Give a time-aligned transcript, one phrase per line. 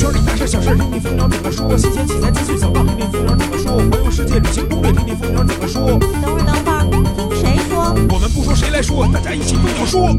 [0.00, 1.76] 圈里大事小事，听听蜂鸟怎么说。
[1.76, 3.76] 新鲜题材资讯小报，听听蜂鸟怎么说。
[3.76, 5.98] 环游世界旅行攻略，听听蜂鸟怎么说。
[6.22, 7.92] 等会儿，等会儿，听谁说？
[8.08, 10.16] 我们不说谁来说，大家一起蜂鸟说。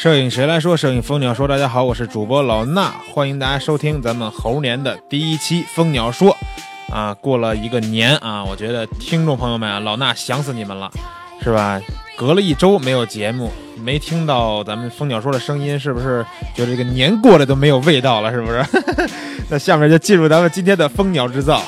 [0.00, 0.74] 摄影谁来说？
[0.74, 1.46] 摄影蜂鸟说。
[1.46, 6.34] 大家好，我是主播老衲，欢迎大家收听咱们猴年的第一期蜂鸟说。
[6.88, 10.90] 啊，过了一个年啊，我觉得听众朋友们啊，老衲想死你们了，
[11.44, 11.78] 是吧？
[12.16, 16.24] 隔了一周没有节目，没听到咱们蜂鸟说的声音，是不是
[16.56, 18.32] 觉得这个年过了都没有味道了？
[18.32, 18.64] 是不是？
[19.50, 21.62] 那下面就进入咱们今天的蜂鸟制造。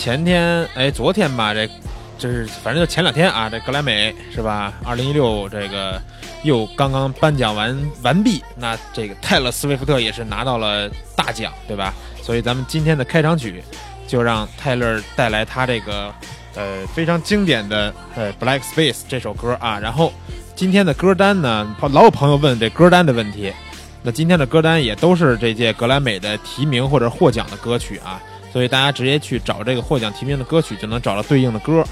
[0.00, 1.68] 前天，哎，昨天吧，这
[2.18, 4.72] 这是反正就前两天啊，这格莱美是吧？
[4.82, 6.00] 二零一六这个
[6.42, 11.92] 又刚刚颁奖完完毕，那这个泰勒·斯威夫特也是拿到了大奖，对吧？
[12.22, 13.62] 所以咱们今天的开场曲
[14.08, 16.10] 就让泰勒带来他这个
[16.54, 19.78] 呃非常经典的呃《Black Space》这首歌啊。
[19.78, 20.14] 然后
[20.56, 23.52] 今天的歌单呢，老有朋友问这歌单的问题，
[24.02, 28.18] 那今天的歌单也都是这届格莱美的提名或者获奖的歌曲啊。
[28.52, 31.84] 所以大家直接去找这个获奖提名的歌曲，就能找到对应的歌。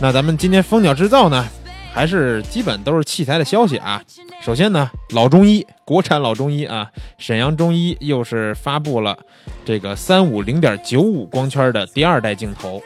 [0.00, 1.48] 那咱们今天蜂鸟制造呢，
[1.92, 4.02] 还是基本都是器材的消息啊。
[4.40, 9.16] 首先呢，老中医，国产老中医啊，沈阳中医又是发布了
[9.64, 12.82] 这个三五零点九五光圈的第二代镜头。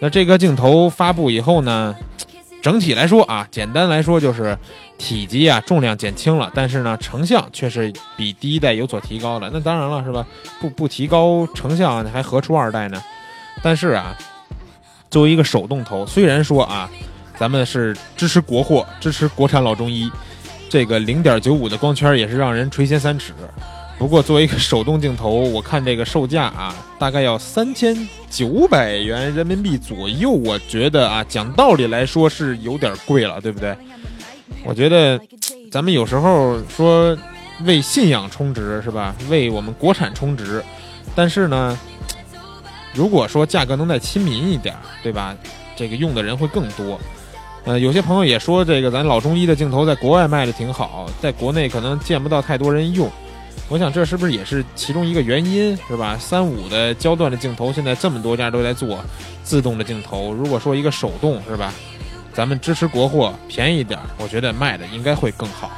[0.00, 1.96] 那这个镜头发布以后呢，
[2.60, 4.56] 整体来说啊，简单来说就是
[4.98, 9.50] 体积啊重量减轻了，但是呢成像却是比第一代有所提高的。
[9.52, 10.24] 那当然了，是吧？
[10.60, 13.02] 不不提高成像，还何出二代呢？
[13.62, 14.16] 但是啊，
[15.10, 16.88] 作为一个手动头，虽然说啊，
[17.36, 20.10] 咱们是支持国货，支持国产老中医，
[20.68, 23.32] 这个零点九五的光圈也是让人垂涎三尺。
[23.98, 27.96] 不过作为一个手动镜头，我看这个售价啊，大概要三千
[28.30, 30.30] 九百元人民币左右。
[30.30, 33.76] 我觉得啊，讲道理来说是有点贵了，对不对？
[34.64, 35.20] 我觉得
[35.70, 37.16] 咱们有时候说
[37.64, 39.14] 为信仰充值是吧？
[39.28, 40.62] 为我们国产充值，
[41.14, 41.78] 但是呢，
[42.94, 45.36] 如果说价格能再亲民一点，对吧？
[45.76, 47.00] 这个用的人会更多。
[47.64, 53.10] 呃，有些朋友也说，这个咱老中医的镜头在国外卖的挺好，在国内可能见不到太多人用。
[53.68, 56.16] 我想这是不是也是其中一个原因，是吧？
[56.18, 58.98] 三五的焦段的镜头，现在这么多家都在做
[59.42, 60.32] 自动的镜头。
[60.32, 61.72] 如果说一个手动，是吧？
[62.34, 65.70] 咱们支持国货，便宜一点，我觉得卖的应该会更好。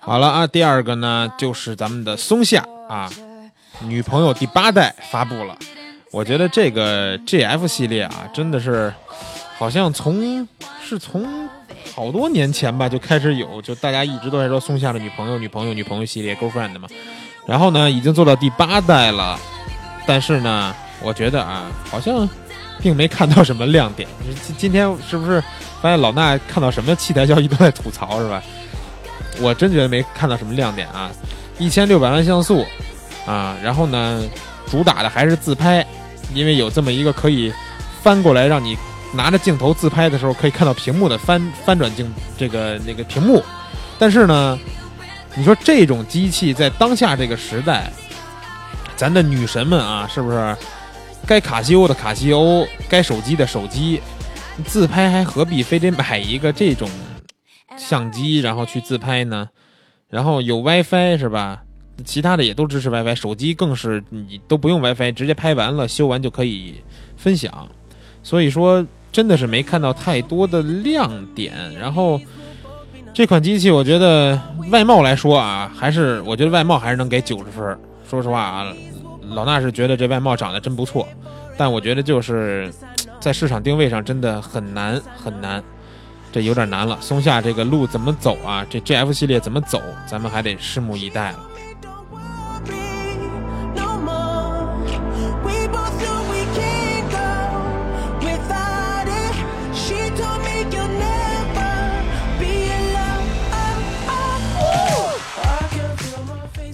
[0.00, 3.10] 好了啊，第二个呢就是咱们的松下啊，
[3.82, 5.56] 女朋友第八代发布了。
[6.10, 8.92] 我觉得这个 GF 系列啊，真的是
[9.58, 10.48] 好像从
[10.82, 11.48] 是从
[11.94, 16.88] 好多年前吧就开始有，就大家一直都在说松下的女朋友、女朋友、女朋友系列 girlfriend 嘛。
[17.46, 19.38] 然后呢，已经做到第八代了，
[20.06, 22.28] 但是呢，我觉得啊，好像
[22.80, 24.08] 并没看到什么亮点。
[24.44, 25.42] 今今天是不是
[25.80, 28.42] 发现老衲看到什么器材消息都在吐槽是吧？
[29.40, 31.10] 我真觉得没看到什么亮点啊，
[31.58, 32.64] 一千六百万像素
[33.24, 34.22] 啊，然后呢，
[34.66, 35.86] 主打的还是自拍，
[36.34, 37.52] 因为有这么一个可以
[38.02, 38.76] 翻过来让你
[39.12, 43.42] 拿着镜头自拍的时候可以看到屏幕的翻翻转镜这个那个屏幕，
[43.98, 44.58] 但是呢，
[45.34, 47.90] 你说这种机器在当下这个时代，
[48.96, 50.56] 咱的女神们啊，是不是
[51.26, 54.00] 该卡西欧的卡西欧，该手机的手机，
[54.66, 56.88] 自拍还何必非得买一个这种？
[57.76, 59.48] 相机，然后去自拍呢，
[60.08, 61.62] 然后有 WiFi 是吧？
[62.04, 66.82] 其他的也都支持 WiFi，手机更是你都不用 WiFi，直接拍完了修完就可以
[67.16, 67.68] 分享。
[68.22, 71.54] 所以说，真的是没看到太多的亮点。
[71.78, 72.20] 然后
[73.12, 74.40] 这款机器，我觉得
[74.70, 77.78] 外貌来说啊，还是我觉得外貌还是能给九十分。
[78.08, 78.66] 说实话啊，
[79.30, 81.06] 老衲是觉得这外貌长得真不错，
[81.56, 82.72] 但我觉得就是
[83.20, 85.62] 在市场定位上真的很难很难。
[86.30, 88.64] 这有点难了，松下这个路怎么走啊？
[88.68, 89.80] 这 GF 系列怎么走？
[90.06, 91.38] 咱们还得拭目以待了。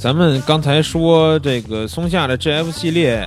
[0.04, 3.26] 咱们刚才说这个松下的 GF 系列，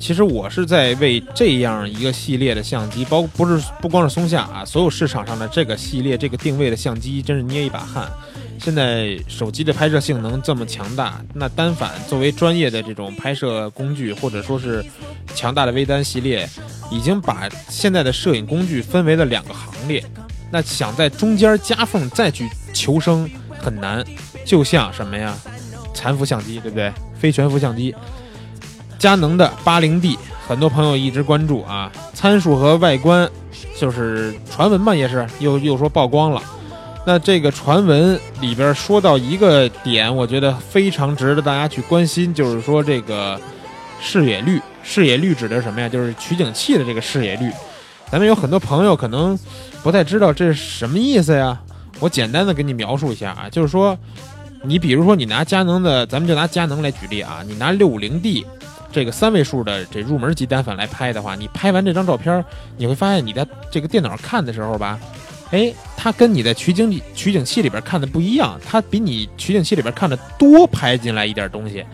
[0.00, 8.10] 其实我是在为这样一个系列的相机，包不是不光是松下啊，所有市场上的这个系列这个定位的相机，真是捏一把汗。
[8.58, 14.82] 现在手机的拍摄性能这么强大，那单反作为专业的这种拍摄工具，或者说是
[15.34, 16.48] 强大的微单系列，
[16.90, 20.02] 已经把现在的摄影工具分为了两个行列。
[20.50, 24.02] 那想在中间夹缝再去求生很难，
[24.46, 25.36] 就像什么呀，
[25.98, 26.92] 残幅相机，对不对？
[27.18, 27.92] 非全幅相机，
[29.00, 30.16] 佳能的八零 D，
[30.46, 33.28] 很多朋友一直关注啊，参数和外观
[33.76, 36.40] 就是传闻嘛，也是又又说曝光了。
[37.04, 43.40] 那这个传闻里边说到一个点，我觉得非常值得大家去关心，就是说这个
[44.00, 45.88] 视野率，视野率指的是什么呀？
[45.88, 47.50] 就是取景器的这个视野率。
[48.08, 49.36] 咱们有很多朋友可能
[49.82, 51.58] 不太知道这是什么意思呀？
[51.98, 53.98] 我简单的给你描述一下啊，就是说，
[54.62, 58.44] 你比如说你拿佳能的，咱们就拿佳能来举例啊，你拿六五零 D
[58.90, 62.44] 这个三位数的这入门级单反来拍的话，你拍完这张照片，
[62.76, 64.98] 你会发现你在这个电脑看的时候吧，
[65.50, 71.84] 哎，它跟你在取景取景器里边看的不一样，它比你取景器里边看的多拍进来一点东西，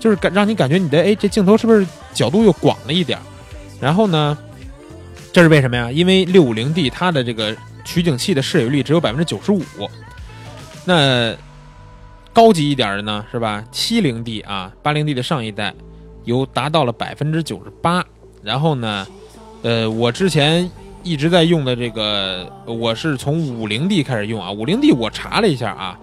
[0.00, 3.18] 就是感让你感觉你的哎这镜头是不是角度又广了一点？
[3.80, 4.38] 然后呢，
[5.32, 5.90] 这是为什么呀？
[5.90, 7.54] 因为六五零 D 它的这个
[7.84, 9.62] 取景器的视野率只有百分之九十五，
[10.84, 11.34] 那
[12.34, 13.62] 高级一点的呢是吧？
[13.70, 15.72] 七零 D 啊，八零 D 的上一代
[16.24, 18.04] 有达到了百分之九十八，
[18.42, 19.06] 然后呢，
[19.62, 20.68] 呃，我之前
[21.04, 25.96] 一直在用的这个，我是从五零 D 开始用啊，五零 D 我查了一下啊，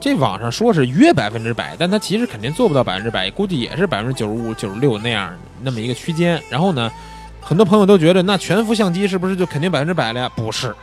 [0.00, 5.32] 这网上说是约百分之百，但它其实肯定做不到百分之百，估计也是百分之九十五、九十六那样
[5.62, 6.42] 那么一个区间。
[6.50, 6.90] 然后呢，
[7.40, 10.28] 很多朋友都觉得那全幅相机是不是就肯定百分之百了呀？
[10.34, 10.74] 不是，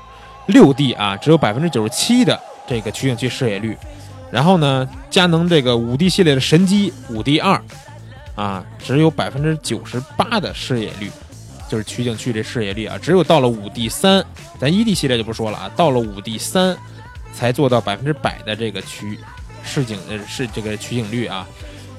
[0.45, 3.77] 六 D 啊，只有百分之九十七的这个取景器视野率。
[4.31, 7.61] 然后呢，佳能这个五 D 系列的神机五 D 二
[8.35, 11.09] 啊，只有百分之九十八的视野率，
[11.69, 14.23] 就是取景区这视野率啊，只有到了五 D 三，
[14.59, 16.77] 咱一 D 系列就不说了啊，到了五 D 三
[17.33, 19.17] 才做到百分之百的这个取
[19.63, 21.47] 视景呃是这个取景率啊。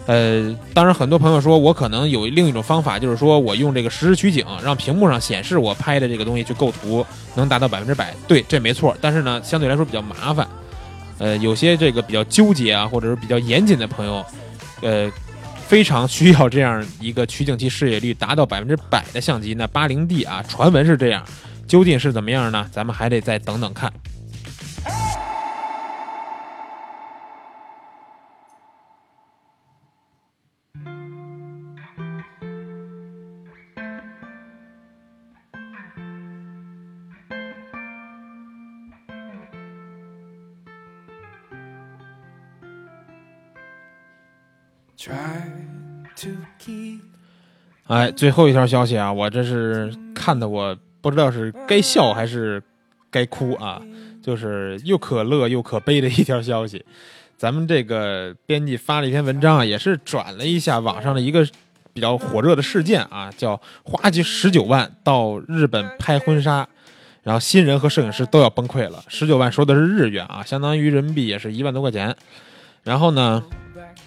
[0.07, 7.05] 呃，当然，很多朋友说我可能有另一种方法，就是说我用这个实时取景，让屏幕上显示我拍的这个东西去构图，
[7.35, 8.15] 能达到百分之百。
[8.27, 8.97] 对，这没错。
[9.03, 10.49] 但是呢，相对来说比较麻烦。
[11.19, 14.25] 呃，有些这个比较纠结啊，或者是比较严谨的朋友，
[14.83, 15.11] 呃，
[15.67, 19.55] 非常需要这样一个取景器视野率达到百分之百的相机。
[19.55, 21.25] 那八零 D 啊，传闻是这样，
[21.67, 22.69] 究竟是怎么样呢？
[22.73, 23.93] 咱们还得再等等看。
[47.87, 52.63] 哎，最后一条消息啊，我这是看的，我不知道是该笑还是
[53.11, 53.81] 该哭啊，
[54.23, 56.85] 就是又可乐又可悲的一条消息。
[57.37, 61.47] 咱们这个编辑发了一篇文章啊，也是转了一下网上的一个
[61.93, 66.69] 比较火热的事件啊，叫花去十九万到日本拍婚纱，
[67.23, 69.03] 然后新人和摄影师都要崩溃了。
[69.09, 72.15] 十九万说的是日元啊，相当于人民币也是一万多块钱。
[72.83, 73.43] 然后呢，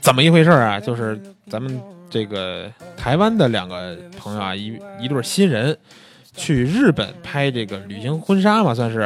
[0.01, 0.79] 怎么一回事啊？
[0.79, 1.81] 就是咱们
[2.11, 5.75] 这个台湾的两个朋友啊，一一对新人
[6.35, 8.99] 去日本拍这个旅行婚纱嘛，算是，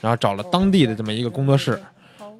[0.00, 1.80] 然后找了当地的这么一个工作室，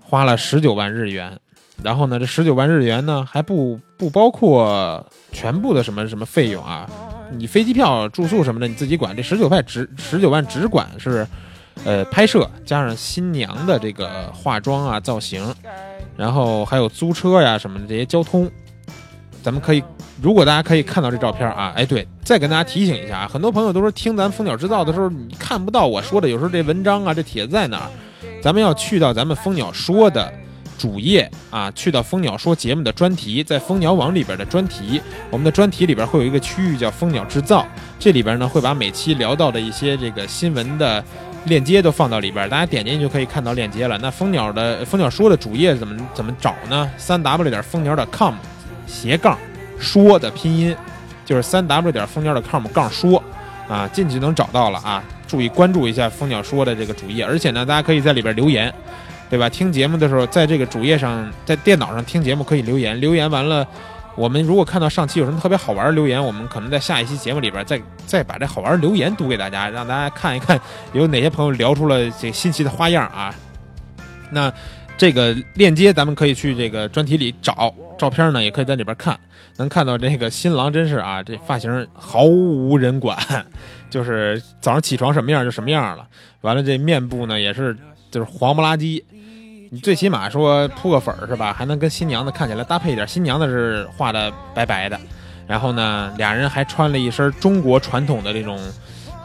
[0.01, 1.37] 花了十九万日元。
[1.83, 6.87] 然后呢，这十九万日元呢还不不包括全部的什么什么费用啊，
[7.33, 9.17] 你飞机票、住宿什么的你自己管。
[9.17, 11.27] 这十九万只十九万只管是，
[11.87, 15.43] 呃，拍摄加上新娘的这个化妆啊、造型，
[16.19, 18.51] 然后还有租车呀什么的这些交通。
[19.43, 19.83] 咱们可以，
[20.23, 27.91] 如果大家可以看到这照片啊，哎，对，再跟大家提醒一下啊，很多朋友都说听咱蜂鸟制造的时候你看不到我说的，有时候这文章啊、这帖子在哪儿，
[28.43, 30.33] 咱们要去到咱们蜂鸟说的。
[30.79, 37.67] 主页啊，去到蜂鸟说节目的专题，在蜂鸟网里边的专题，我们的专题里边会有一个区域叫蜂鸟制造，
[37.99, 41.05] 这里边呢会把每期聊到的一些这个新闻的
[41.45, 43.99] 链接都放到里边，大家点进去就可以看到链接了。
[43.99, 46.91] 那蜂鸟的蜂鸟说的主页怎么怎么找呢？
[46.97, 48.33] 三 w 点蜂鸟点 com
[48.91, 49.39] 斜杠
[49.79, 50.77] 说的拼音
[51.25, 53.23] 就是三 w 点蜂鸟点 com 杠说
[53.69, 55.03] 啊，进去能找到了啊。
[55.29, 58.73] 注意关注一下蜂鸟说的这个主页，而且呢，大家可以在里边留言。
[59.31, 59.49] 对吧？
[59.49, 63.65] 听节目的时候，在这个主页上，在电脑上听节目可以留言，留言完了，
[64.17, 70.61] 我们如果看到上期有什么特别好玩的留言，我们可能在下一期节目里边再再把这好玩的留言读给大家，让大家看一看
[70.93, 73.33] 有哪些朋友聊出了这新奇的花样啊。
[74.33, 74.53] 那
[75.01, 79.19] 这个链接咱们可以去这个专题里找照片呢，也可以在里边看，
[79.57, 83.17] 能看到这个新郎真是啊，这发型毫无人管，
[83.89, 86.07] 就是早上起床什么样就什么样了。
[86.43, 87.75] 完了，这面部呢也是
[88.11, 89.03] 就是黄不拉几。
[89.71, 93.09] 你最起码说扑个粉儿是吧，还能跟新娘子看起来搭配一点。
[93.09, 95.01] 新娘子是画的白白的，
[95.47, 98.61] 然后呢，俩人还穿了一身中国传统的这种，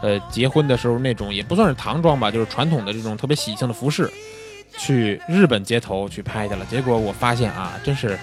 [0.00, 4.10] 呃，结婚的时候那种也不算是唐装吧，就是传统的这种特别喜庆的服饰，
[4.76, 6.64] 去日本街头去拍去了。
[6.66, 8.18] 结果我发现啊，真是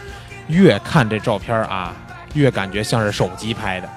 [0.47, 1.93] 越看这照片啊，
[2.33, 3.89] 越感觉像是手机拍的。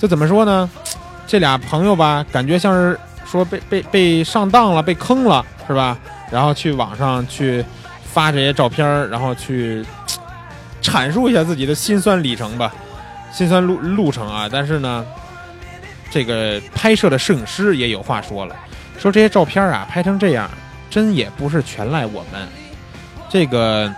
[0.00, 0.68] 这怎么说呢？
[1.26, 5.96] 这俩朋友吧，感觉像是说被被被上当了，被坑了，是吧？
[6.30, 7.64] 然后去网上去
[8.04, 9.84] 发这些照片，然后去
[10.82, 12.74] 阐述一下自己的辛酸里程吧，
[13.32, 14.48] 辛酸路路程啊。
[14.50, 15.06] 但是呢，
[16.10, 18.56] 这个拍摄的摄影师也有话说了，
[18.98, 20.50] 说这些照片啊拍成这样，
[20.92, 22.46] 真也不是全赖我们。
[23.30, 23.90] 这个，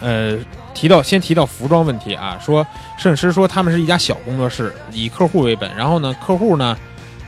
[0.00, 0.38] 呃，
[0.72, 2.64] 提到先提到服装问题啊，说
[2.96, 6.78] 摄影师说他们是一家小工作室，以客户为本，然后呢，客户呢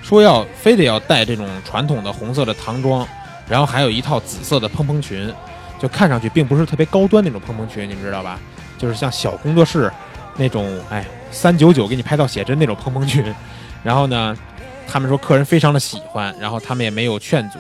[0.01, 3.05] 说要非得要带这种传统的红色的唐装。
[3.49, 5.33] 然后还有一套紫色的蓬蓬裙，
[5.81, 8.39] 就看上去并不是特别高端那种蓬蓬裙，你们知道吧？
[8.77, 9.91] 就是像小工作室
[10.37, 13.35] 那种，哎，三九九给你拍到写真那种蓬蓬裙。
[13.83, 14.37] 然后呢，
[14.87, 17.59] 他们说客人非常的喜欢，然后他们也没有劝阻，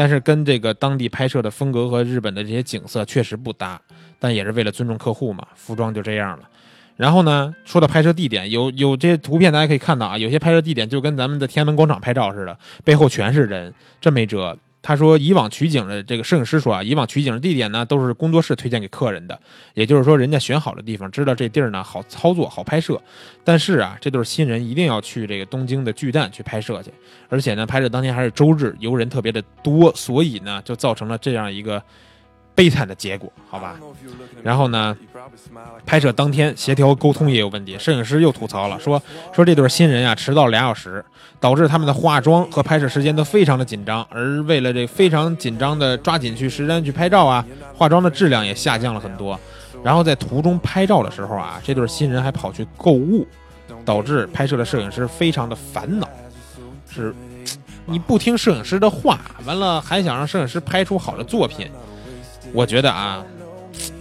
[0.00, 3.78] 但是跟这个当地拍摄的风格和日本的这些景色确实不搭，
[4.18, 6.48] 但也是为了尊重客户嘛，服装就这样了。
[6.96, 14.56] 然后呢，说到拍摄地点，有有这些图片大家可以看到啊，有些拍摄地点就跟咱们的天安门广场拍照似的，背后全是人，真没辙。
[14.82, 19.38] 他说，以往取景的这个摄影师说啊，以往取景的地点呢都是工作室推荐给客人的，
[19.74, 23.00] 也就是说，人家选好的地方，知道这地儿呢好操作、好拍摄。
[23.44, 26.90] 但是啊，这对新人一定要去这个东京的巨蛋去拍摄去，
[27.28, 31.82] 而且呢，拍摄当天还是周日，游人特别的多，所以呢，就造成了这样一个
[32.54, 33.76] 悲惨的结果，好吧？
[34.42, 34.96] 然后呢，
[35.86, 39.00] 拍摄当天协调沟通也有问题，摄影师又吐槽了，说
[39.32, 41.04] 说这对新人啊迟到了俩小时，
[41.38, 49.38] 导致他们的化妆和拍摄时间都非常的紧张，而为了这非常紧张的抓紧去时间去拍照啊，化妆的质量也下降了很多。
[49.82, 53.26] 然后在途中拍照的时候啊，这对新人还跑去购物，
[53.84, 56.06] 导致拍摄的摄影师非常的烦恼，
[56.90, 57.14] 是
[57.86, 61.70] 你不听摄影师的话，完了还想让摄影师拍出好的作品，
[62.52, 63.24] 我觉得啊。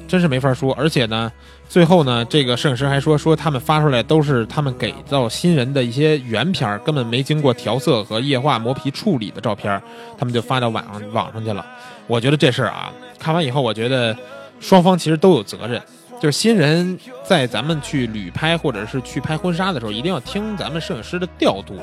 [0.07, 1.31] 真是没法说，而且呢，
[1.69, 9.79] 最后呢，这个摄影师还说说他们发出来都是他们给到新人的一些原片，根本没经过调色和液化磨皮处理的照片，
[10.17, 11.63] 他们就发到网上网上去了。
[12.07, 14.17] 我觉得这事儿啊，看完以后，我觉得
[14.59, 15.79] 双方其实都有责任。
[16.19, 21.75] 就是新人在咱们去旅拍或者是去拍婚纱的时候，一定要听咱们摄影师的调度，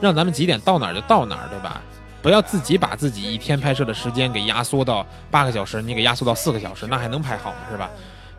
[0.00, 1.82] 让咱们几点到哪儿就到哪儿，对吧？
[2.24, 7.56] 不要自己把自己一天拍摄的时间给压缩到八个小时，你给压缩到四个小时，那还能拍好吗？
[7.70, 7.90] 是吧？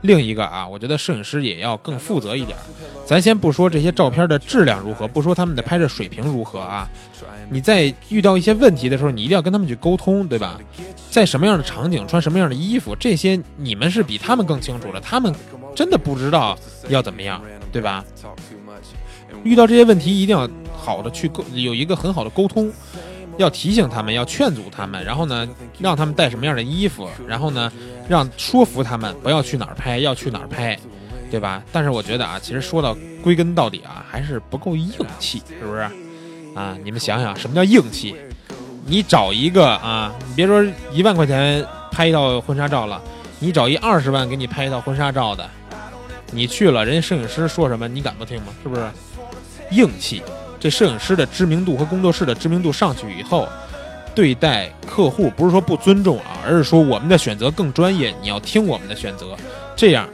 [0.01, 2.57] 另一个啊，我觉得摄影师也要更负责一点。
[3.05, 6.89] 咱先不说这些照片的质量如何，不说他们的拍摄水平如何啊，
[7.51, 10.59] 你在遇到一些问题的时候，你一定要跟他们去沟通，对吧？
[11.11, 15.31] 在什么样的场景穿什么样的衣服，这些你们是比他们更清楚的，他们
[15.75, 16.57] 真的不知道
[16.89, 17.39] 要怎么样，
[17.71, 18.03] 对吧？
[19.43, 22.73] 遇到这些问题，一定要好的去沟，有一个很好的沟通。
[23.37, 25.47] 要提醒他们，要劝阻他们，然后呢，
[25.79, 27.71] 让他们带什么样的衣服，然后呢，
[28.07, 30.77] 让说服他们不要去哪儿拍，要去哪儿拍，
[31.29, 31.61] 对吧？
[31.71, 35.81] 但是我觉得啊，其实说到归根到底啊，还是不够硬气，是不是？
[36.55, 38.15] 啊，你们想想，什么叫硬气？
[38.85, 40.63] 你找一个啊，你别说
[40.93, 43.01] 一万块钱拍一套婚纱照了，
[43.39, 45.49] 你找一二十万给你拍一套婚纱照的，
[46.31, 48.53] 你去了，人家摄影师说什么，你敢不听吗？
[48.63, 48.87] 是不是？
[49.71, 50.21] 硬气。
[50.65, 53.47] 这摄影师的知名度和工作室的知名度上去以后，
[54.15, 59.37] 对待客户不是说不尊重啊，而是说我们的选择更专业，你要听我们的选择，
[59.75, 60.09] 这样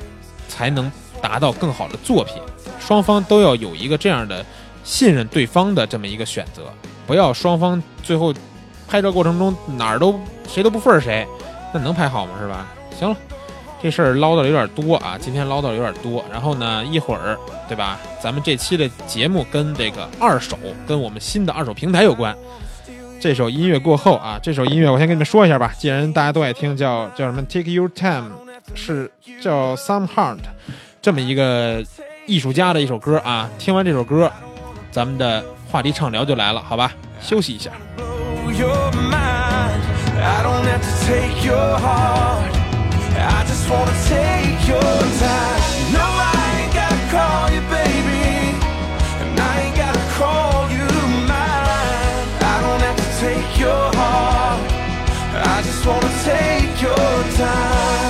[0.50, 0.91] 才能
[1.22, 2.36] 达到更好的作品。
[2.81, 4.46] 双方都要有一个这样的
[4.84, 6.63] 信任对方的这么一个选择，
[7.08, 8.34] 不要双方最后
[8.89, 11.25] 拍照过程中哪儿都谁都不忿谁，
[11.74, 12.34] 那能拍好吗？
[12.41, 12.67] 是吧？
[13.00, 13.15] 行了。
[13.82, 16.24] 这事儿唠叨的有点多啊，今天唠叨的有点多。
[16.32, 18.00] 然后呢，一会儿，对吧？
[18.22, 20.58] 咱们这期的节目跟这个二手，
[20.88, 22.36] 跟我们新的二手平台有关。
[23.20, 25.74] 这首音乐过后啊，这首音乐我先跟你们说一下吧。
[25.78, 28.32] 既然大家都爱听，叫叫什么？Take Your Time，
[28.76, 29.12] 是
[29.42, 30.40] 叫 Some Heart，
[31.02, 31.84] 这么一个
[32.28, 33.50] 艺术家的一首歌啊。
[33.58, 34.32] 听完这首歌，
[34.92, 36.92] 咱们的话题畅聊就来了，好吧？
[37.22, 37.72] 休息一下。
[40.24, 42.61] I don't have to take your heart.
[43.22, 45.62] I just wanna take your time.
[45.94, 48.58] No, I ain't gotta call you baby,
[49.22, 50.88] and I ain't gotta call you
[51.30, 52.25] mine.
[52.54, 54.60] I don't have to take your heart.
[55.54, 58.00] I just wanna take your time.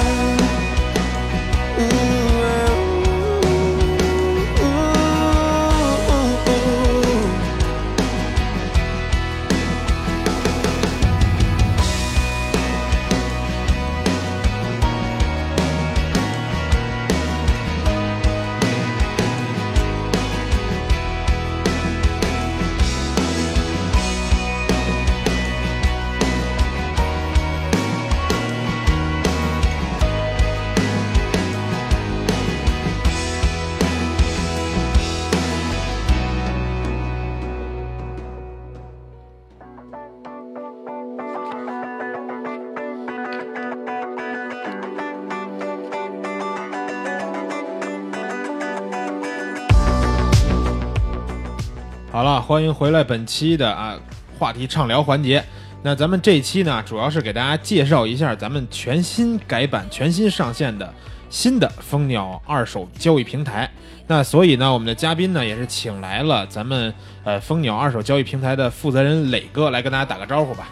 [52.31, 53.99] 好了，欢迎回来本期的啊
[54.39, 55.43] 话题畅聊环节。
[55.83, 60.93] 那咱们这一期呢，主要是给大家介绍一下咱们全新改版、全新上线的
[61.29, 63.69] 新的蜂鸟二手交易平台。
[64.07, 66.93] 那所以呢，我们的嘉宾呢也是请来了咱们
[67.25, 70.69] 呃蜂鸟二手交易平台的负责人磊哥来跟大家打个招呼吧。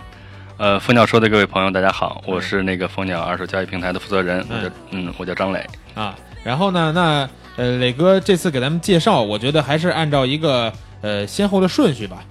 [0.55, 5.67] 呃，蜂鸟说的各位朋友，大家好，我是那个蜂鸟二手交易平台的负责人，我叫嗯，我叫张磊。
[5.93, 12.23] 啊，然后呢，那呃，磊哥这次给咱们介绍，我觉得还是按照一个呃先后的顺序吧。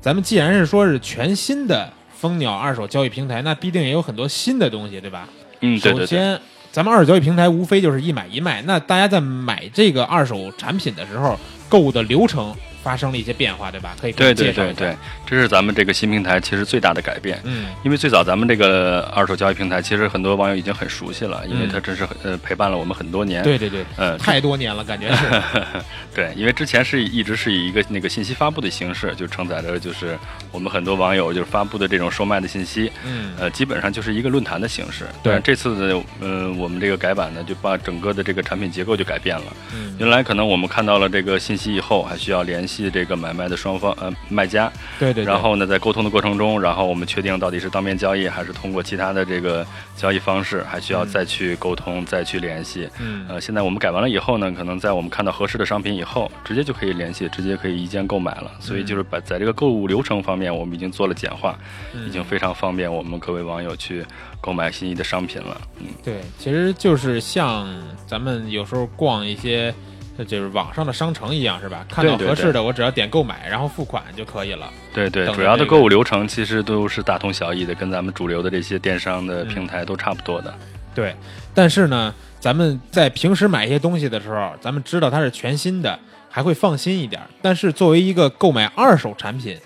[0.00, 5.28] 咱们既然是说是全新的蜂鸟二手交易平台，那必定也有很多新的东西，对吧？
[5.60, 6.40] 嗯，对对对，首先，
[6.70, 12.54] 咱们二手交易平台无非就是一买一卖，那大家在买这个二手产品的时候，购物的流程
[12.86, 13.96] 发生了一些变化，对吧？
[14.00, 14.52] 可以对对。
[14.52, 17.40] 对对，这是咱们这个新平台其实最大的改变。
[17.42, 23.42] 嗯因为最早咱们这个二手交易平台，其实很多网友已经很熟悉了，因为嗯它真是很呃陪伴了我们很多年。
[23.42, 25.24] 对对对，呃，太多年了，感觉是。
[26.14, 30.16] 对，因为之前是一直是以一个那个信息发布的形式，就承载着就是
[30.52, 35.06] 我们很多网友就是发布的这种售卖的信息，嗯呃，基本上就是一个论坛的形式。
[35.24, 39.44] 对但这次的呃我们这个改版呢，就把整个的这个产品结构就改变了。
[39.74, 45.32] 嗯原来可能我们看到了这个信息以后，还需要联系这个买卖的双方呃卖家，对对对。
[45.32, 52.88] 然后呢，在沟通的过程中，然后我们确定到底是当面交易还是通过其他的这个交易方式，还需要再去沟通、再去联系。
[53.00, 58.50] 嗯呃，现在我们改完了以后呢，可能在我们看到合适的商品以后，直接就可以联系，直接可以一键购买了。
[58.60, 61.58] 所以就是把在这个购物流程方面，我们已经做了简化，
[62.06, 64.04] 已经非常方便我们各位网友去
[64.40, 65.60] 购买心仪的商品了。
[65.78, 67.66] 嗯，对，其实就是像
[68.06, 71.84] 咱们有时候逛一些，呃就是网上的商城一样，是吧？
[71.88, 74.70] 看到合适的，我只要点购买，然后付款就可以了。
[74.94, 80.54] 对对，等主要的购物流程其实都是大同小异的，跟咱们主流的这些电商的平台都差不多的。
[80.94, 81.14] 对，
[81.52, 85.98] 但是呢，咱们在平时买一些东西的时候，咱们知道它是全新的，
[86.30, 87.28] 还会放心一点儿。
[87.42, 89.58] 但是作为一个购买二手产品，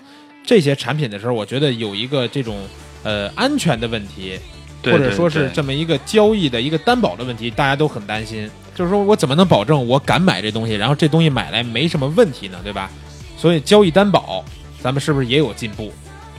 [0.45, 2.57] 这些产品的时候，我觉得有一个这种
[3.03, 4.37] 呃安全的问题，
[4.83, 8.49] 或者说是这么一个交易的一个担保的问题，大家都很担心。
[8.73, 12.59] 就是说我怎么能保证我敢买这东西，然后这东西买来没什么问题呢？
[12.63, 12.89] 对吧？
[13.37, 14.43] 所以交易担保，
[14.81, 15.91] 咱们是不是也有进步？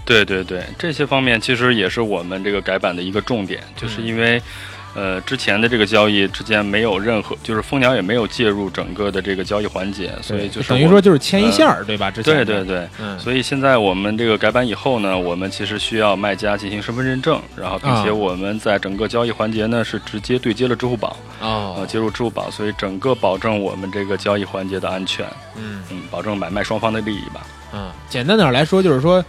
[0.05, 4.43] 对对对，这些方面其实也是我们这个改版的一个重点，就是因为，
[4.95, 12.11] 呃，之前的这个交易之间没有任何，就是蜂鸟也没有介入整个的这个交易环节，所以就是等于说就是牵一线儿，对吧？
[12.11, 21.49] 之前对对对，嗯，所以现在我们这个改版以后呢，我们其实需要卖家进行身份认证，然后并且啊我们在整个交易环节呢是直接对接了支付宝，啊，
[21.81, 25.27] 哦，接入支付宝，所以整个保证我们这个交易环节的安全，
[25.57, 27.47] 嗯嗯，保证买卖双方的利益吧。
[27.73, 29.25] 嗯，简单点来说就是说。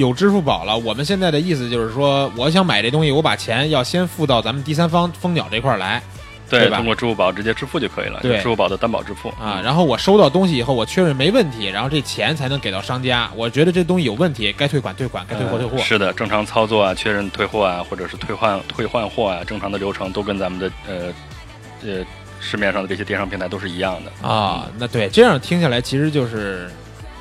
[0.00, 6.02] 有支付宝了，我们现在的意思就是说，我想买这东西，我把钱要先付到咱们第三方蜂鸟这块儿来
[6.48, 13.30] 对，对吧通过支付宝直接支付就可以了，对支付宝的担保支付啊，然后我收到东西以后，我确认没问题，然后这钱才能给到商家。
[13.36, 15.76] 我觉得这东西有问题，该退款退款，该退货退货。
[15.76, 21.12] 呃是的，正常操作啊，确认退货啊，或者是退换退换货啊，正常的流程都跟咱们的呃
[21.84, 22.04] 呃
[22.40, 24.28] 市面上的这些电商平台都是一样的。
[24.28, 26.68] 啊，那对，这样听下来其实就是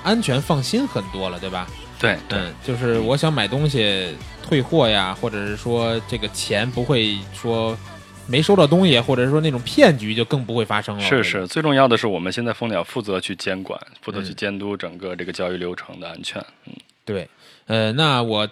[0.01, 1.67] 安全放心很多了，对吧？
[1.99, 7.77] 对对嗯，就是我想买东西退货呀，或者是说这个钱不会说
[8.25, 11.01] 没收到东西，或者是说那种骗局就更不会发生了。
[11.03, 16.41] 是是，最重要的是我们现在蜂鸟负责去监管，负责去嗯监督整个这个交易流程的安全。
[16.65, 17.27] 嗯，对，
[17.67, 18.47] 呃，那我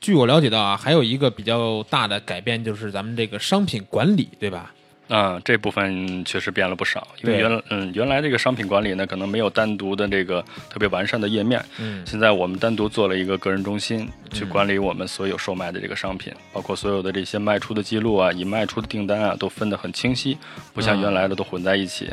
[0.00, 4.74] 据我了解到啊，还有一个比较大的改变就是咱们这个商品管理，对吧？
[5.08, 12.02] 啊，这部分确实变了不少，因为原嗯原来这个商品管理呢，可能没有单独的这个特别完善的页面，嗯。
[12.06, 14.48] 现在我们单独做了一个个人中心，去嗯。
[14.50, 20.36] 管理我们所有售卖的这个商品，包括所有的这些卖出的记录啊，已卖出的订单啊，都分得很清晰，
[20.74, 21.00] 不像啊。
[21.02, 22.10] 原来的都混在一起，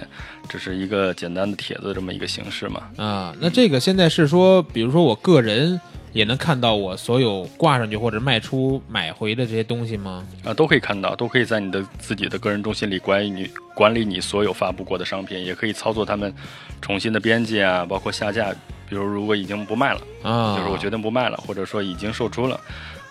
[0.47, 2.81] 只是一个简单的帖子这么一个形式嘛。
[2.97, 5.79] 啊，那这个现在是说，比如说我个人
[6.15, 10.25] 也能看到我所有挂上去或者卖出买回的这些东西吗？
[10.45, 16.33] 啊，都可以看到，都可以在你的自己的个人中心里管理你管理你所有发布过的商品，也可以操作他们
[16.81, 18.55] 重新的编辑啊，包括下架。
[18.87, 22.57] 比如如果已经不卖了，啊，就是我决定不卖了，或者说已经售出了，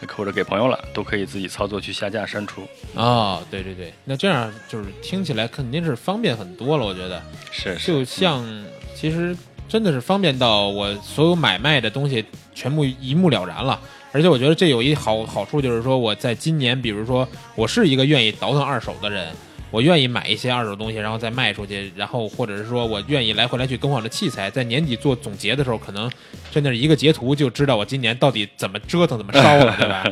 [0.09, 2.63] 或者给朋友了，都可以自己操作去下架删除。
[2.95, 7.21] 哦，对对对，那这样就是听起来肯定是方便很多了，我觉得。
[7.51, 8.47] 是是，就像
[8.95, 9.37] 其实
[9.69, 12.25] 真的是方便到我所有买卖的东西
[12.55, 13.79] 全部一目了然了。
[14.13, 19.27] 而且我觉得这有一好好处，就是说我在今年，比如说我是一个愿意倒腾二手的人，
[19.73, 26.09] 我愿意买一些二手东西，然后再卖出去，然后或者是说我愿意来回来去更换我的器材，在年底做总结的时候，可能
[26.53, 30.05] 真的是一个截图就知道我今年到底怎么折腾、怎么烧了，对吧？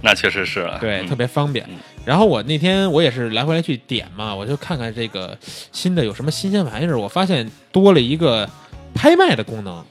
[0.00, 0.78] 那确实是了。
[0.80, 1.76] 对，嗯特别方便嗯。
[2.06, 5.36] 然后我那天我也是来回来去点嘛，我就看看这个
[5.70, 8.48] 新的有什么新鲜玩意儿，我发现多了一个
[8.98, 9.84] 拍卖的功能。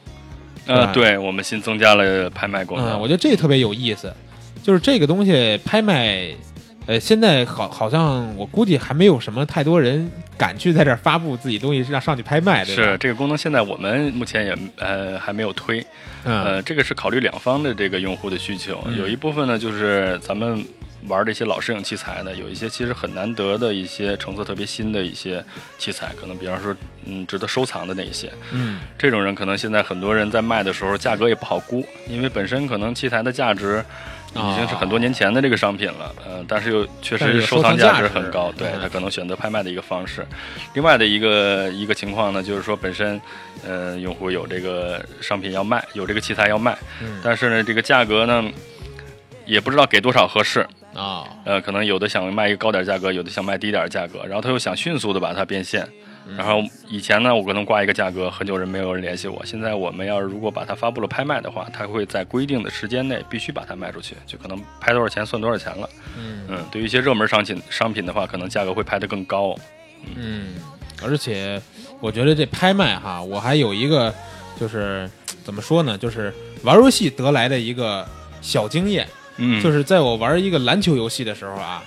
[0.66, 2.90] 呃，对我们新增加了拍卖功能。
[2.92, 4.14] 嗯，我觉得这个特别有意思，
[4.62, 6.28] 就是这个东西拍卖，
[6.86, 12.66] 呃，现在好好像我估计还没有什么太多人敢去在这儿发布自己东西让上去拍卖？
[12.66, 15.80] 是这个功能，现在我们目前也呃还没有推，
[16.26, 20.66] 嗯呃，这个是考虑两方的这个用户的需求，嗯有一部分呢就是咱们
[21.08, 25.44] 玩这些老摄影器材的，有一些其实很难得的一些成色特别新的一些
[25.78, 33.84] 器材，可能比方说嗯值得收藏的那一些，嗯这种人可能现在很多人在卖的时候价格也不好估，因为本身可能器材的价值。
[34.36, 40.24] 已经是很多年前的这个商品了，呃，但是又确实收藏价值值很高，对嗯他可能选择拍卖的一个方式。
[40.76, 43.20] 另外的一个一个情况呢，就是说本身，
[43.66, 48.44] 呃，用户有这个商品要卖，有这个器材要卖，嗯但是呢，这个价格呢，
[49.46, 55.88] 也不知道给多少合适，啊呃，可能有的想卖一个高点价格，有的想卖低点价格，然后他又想迅速的把它变现。
[56.36, 59.46] 然后以前呢，我可能挂一个价格，很久人没有人联系我。
[59.46, 65.90] 现在我们要是如果把它发布了拍卖的话，它会在规定的时间内必须把它卖出去，就可能拍多少钱算多少钱了。
[66.18, 69.56] 嗯嗯，对于一些热门商品商品的话，可能价格会拍得更高。
[70.18, 70.56] 嗯，
[71.02, 71.62] 而且
[72.02, 74.14] 我觉得这拍卖哈，我还有一个
[74.60, 75.10] 就是
[75.46, 78.06] 怎么说呢，就是玩游戏得来的一个
[78.42, 81.84] 小经验，嗯，就是在我玩一个篮球游戏的时候啊，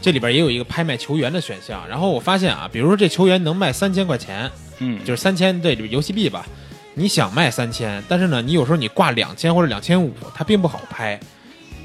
[0.00, 1.86] 这里边也有一个拍卖球员的选项。
[1.88, 6.46] 然后我发现啊，比如说这球员能卖三千块钱，嗯，就是三千这里边游戏币吧，
[6.94, 11.18] 你想卖三千，但是呢，你有时候你挂两千或者两千五，它并不好拍，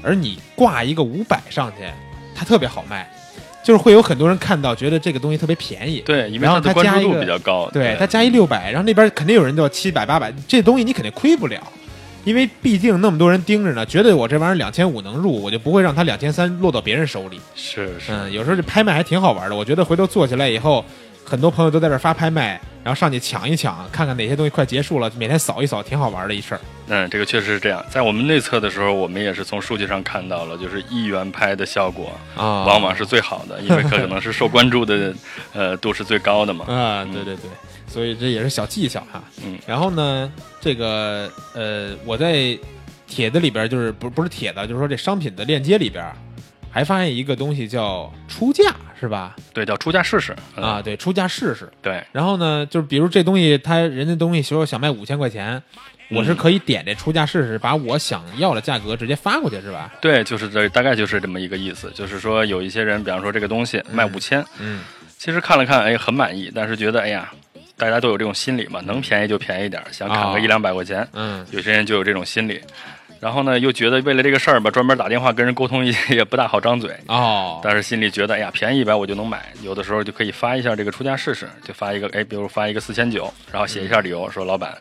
[0.02, 1.84] 而你挂一个五百上去，
[2.34, 3.10] 它特别好卖。
[3.60, 7.68] 就是会有很多人看到，觉得这个东西特别便宜，对，然后它的关注度它加一个比较高。
[7.70, 11.60] 对，它加一六百，然后那边肯定有人就要七百八百，这东西你肯定亏不了，
[12.28, 17.40] 因为毕竟那么多人盯着呢，觉得我这玩意儿两千五能入，我就不会让它两千三落到别人手里。
[17.54, 20.84] 是是，嗯，有时候这拍卖还挺好玩的，我觉得回头做起来以后，
[21.24, 26.60] 很多朋友都在这发拍卖，然后上去抢一抢，看看哪些东西快结束了，每天扫一扫，挺好玩的一事儿。
[26.88, 27.82] 嗯，这个确实是这样。
[27.88, 35.14] 在我们内测的时候，我们也是从数据上看到了，就是一元拍的效果啊往往是最好的，因为可能是受关注的
[35.54, 36.66] 呃度是最高的嘛。
[36.68, 37.50] 啊，对对对，
[37.88, 39.22] 所以这也是小技巧哈。
[39.44, 42.56] 嗯，然后呢，这个呃，我在
[43.06, 46.04] 帖子里边就是不不是帖子，就是说这商品的链接里边
[46.70, 49.34] 还发现一个东西叫出价，是吧？
[49.54, 51.68] 对，叫出价试试嗯啊，，对，出价试试。
[51.80, 55.60] 对，然后呢，就是比如这东西，他人家东西说想卖五千块钱，
[56.10, 59.94] 我是可以点这出价试试，把我想要的价格直接发过去，是吧？
[60.00, 64.80] 对，就是这大概就是这么一个意思，就是说有一些人，比方说这个东西卖五千，嗯
[65.16, 67.32] 其实看了看，哎，很满意，但是觉得哎呀，
[67.78, 70.32] 大家都有这种心理嘛，能便宜就便宜点儿，想砍啊。
[70.34, 71.46] 个一两百块钱，嗯。
[71.52, 72.60] 有些人就有这种心理。
[73.20, 84.72] 然后呢，又觉得为了这个事儿吧，专门打电话跟人沟通也 也不大好张嘴，哦，但是心里觉得，哎呀，便宜一百我就能买，有的时候就可以发一下这个出价试试，就发一个，哎，比如发一个四千九，然后写一下理由，说老板，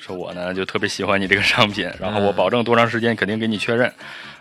[0.00, 3.92] 说我呢就特别喜欢你这个商品，然后我保证多长时间肯定给你确认，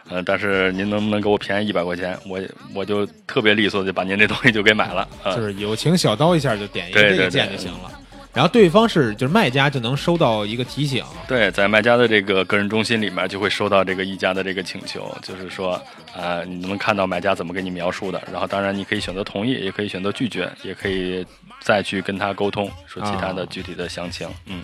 [0.09, 2.17] 呃，但是您能不能给我便宜一百块钱？
[2.25, 2.41] 我
[2.73, 7.99] 我就特别利索的就把您这东西就给买了，啊、就是友情小刀一下就点一个这个键就行了。
[8.33, 15.73] 然后对方是就是卖家就能收到一个提醒，对，在卖家的这个个人中心里面，就会收到这个议价的这个请求，就是说，
[16.15, 21.23] 啊、你能看到买家怎么给你描述的，然后当然你可以选择同意，也可以选择拒绝，也可以
[21.61, 24.27] 再去跟他沟通，说其他的啊具体的详情。
[24.47, 24.63] 嗯，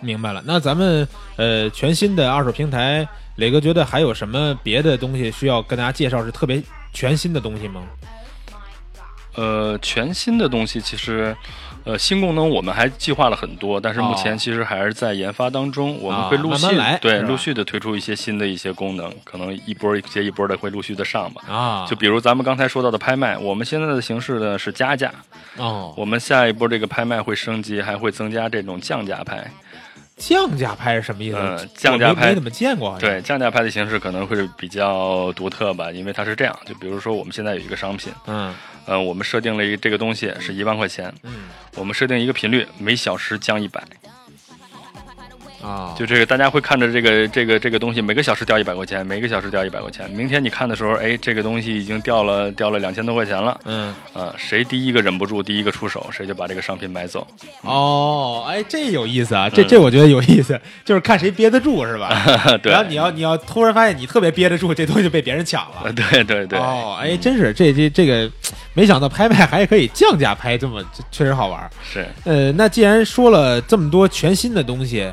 [0.00, 0.40] 明白了。
[0.46, 7.82] 那咱们呃全新的二手平台，磊哥觉得还有什么别的东西需要跟大家介绍是特别全新的东西吗？
[9.34, 11.34] 呃，全新的东西其实，
[11.84, 21.42] 呃，新功能我们还计划了很多，但是目哦前其实还是在研发当中，我们啊会陆续、来对陆续的推出一些新的一些功能，可能一波接一波的会陆续的上吧。
[21.48, 25.12] 啊，就比如咱们刚才说到的拍卖，我们现在的形式呢是加价，
[25.56, 29.44] 哦，我们下一波这个拍卖会升级，还会增加这种降价拍。
[30.16, 31.36] 降价拍是什么意思？
[31.36, 38.54] 嗯降价拍没没怎么见过，对，降价拍的形式可能会比较独特吧，因为它是这样，就比如说我们现在有一个商品，嗯
[38.86, 41.44] 呃，我们设定了一个这个东西是一万块钱，嗯。
[41.74, 43.82] 我们设定一个频率，每小时降一百，
[45.62, 50.10] 啊，就这个大家会看着这个这个这个东西每个小时掉一百块钱，每个小时掉一百块钱。
[50.10, 57.26] 明天你看的时候，哎，这个东西已经掉了掉了两千多块钱了，嗯啊、谁第一个忍不住，第一个出手，谁就把这个商品买走。
[57.62, 62.10] 哦，哎，这有意思啊，这嗯这我觉得有意思，就是看谁憋得住是吧？
[62.62, 65.82] 对然后你要你要突然发现你特别憋得住，这东西就被别人抢了。
[65.84, 68.28] 呃 对对对，哦，哎，真是这这这个，
[68.74, 71.70] 没想到拍卖还可以降价拍，这么这确实好玩儿。
[71.84, 75.08] 是，呃，那既然说了这么多全新的东西，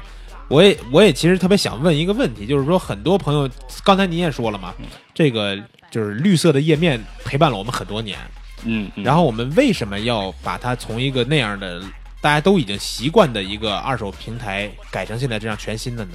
[0.49, 3.49] 我也我也其实特别想问一个问题，就是说很多朋友
[3.83, 4.73] 刚才您也说了嘛，
[5.13, 5.57] 这个
[5.91, 8.17] 就是绿色的页面陪伴了我们很多年，
[8.65, 11.81] 嗯，嗯然后我们为什么要把它从一个那样的
[12.19, 16.12] 大家都已经习惯的一个二手平台，改成现在这样全新的呢？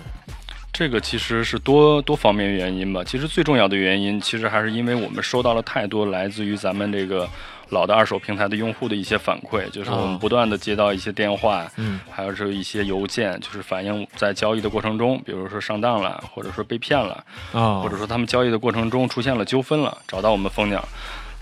[0.72, 3.04] 这个其实是多多方面原因吧。
[3.04, 7.28] 其实最重要的原因，其实还是因为我们收到了太多来自于咱们这个
[7.74, 20.82] 老的二手平台的用户的一些反馈，就是我们哦不断的接到一些电话，嗯，还有是一些邮件，就是反映在交易的过程中，比如说上当了，或者说被骗了，啊，或者说他们交易的过程中出现了纠纷了，找到我们蜂鸟。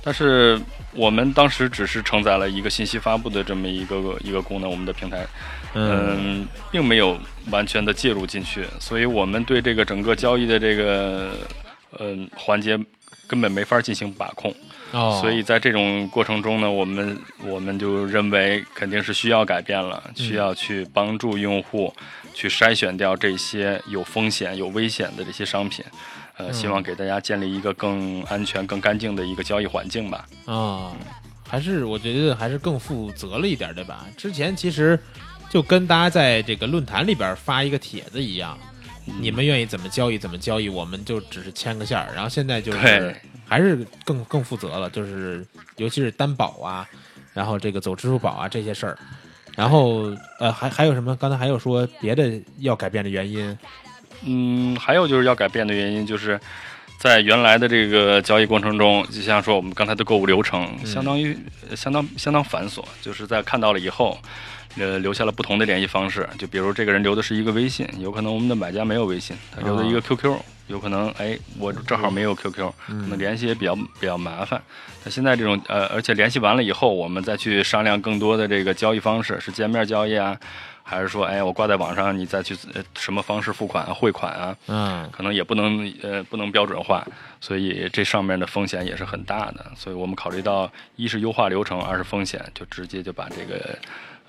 [0.04, 0.58] 但是
[0.94, 5.24] 我们当时只是承载了一个信息发布的这么一个一个功能，我们的平台，
[5.74, 6.18] 嗯。
[6.18, 7.16] 嗯，并没有
[7.52, 11.30] 完全的介入进去，所以我们对这个整个交易的这个
[12.00, 12.76] 嗯环节
[13.28, 14.52] 根本没法进行把控。
[14.92, 21.92] 哦，所以在这种过程中呢，我们我们就认为肯定是需要改变了，需要去帮助用户
[22.34, 25.84] 去筛选掉这些有风险、有危险的这些商品。
[26.38, 30.26] 呃，希望给大家建立一个更安全、更干净的一个交易环境吧。
[30.46, 30.92] 啊，
[31.46, 34.06] 还是我觉得还是更负责了一点，对吧？
[34.16, 34.98] 之前其实
[35.50, 38.58] 就跟大家在这个论坛里边发一个帖子一样，
[39.04, 42.12] 你们愿意怎么交易怎么交易，我们就只是牵个线儿。
[42.14, 43.14] 然后现在就是
[43.46, 45.44] 还是更更负责了，就是
[45.76, 46.88] 尤其是担保啊，
[47.34, 48.98] 然后这个走支付宝啊这些事儿。
[49.56, 51.14] 然后呃，还还有什么？
[51.16, 53.58] 刚才还有说别的要改变的原因
[54.24, 56.40] 嗯，还有就是要改变的原因，就是
[56.98, 61.36] 在原来的这个交易过程中，就像说我们刚才的购物流程，相当于
[61.68, 64.16] 呃相当相当繁琐，就是在看到了以后。
[64.78, 70.34] 呃，留下了不同的联系方式，就比如这个人留的是一个微信，有可能我们的买家没有微信，他留的一个 QQ，、
[70.68, 74.60] 有可能哎，我正好没有 QQ，、可能联系也比较比较麻烦。
[75.04, 80.38] 那现在这种呃，而且联系完了以后，我们再去商量更多的这个交易方式，是见面交易啊，
[80.82, 87.06] 还是说哎，我挂在网上，你再去呃什么方式付款啊、汇款啊，嗯可能也不能呃不能标准化，
[87.40, 89.66] 所以这上面的风险也是很大的。
[89.76, 93.76] 所以我们考虑到一是优化流程，二是风险，就直接就把这个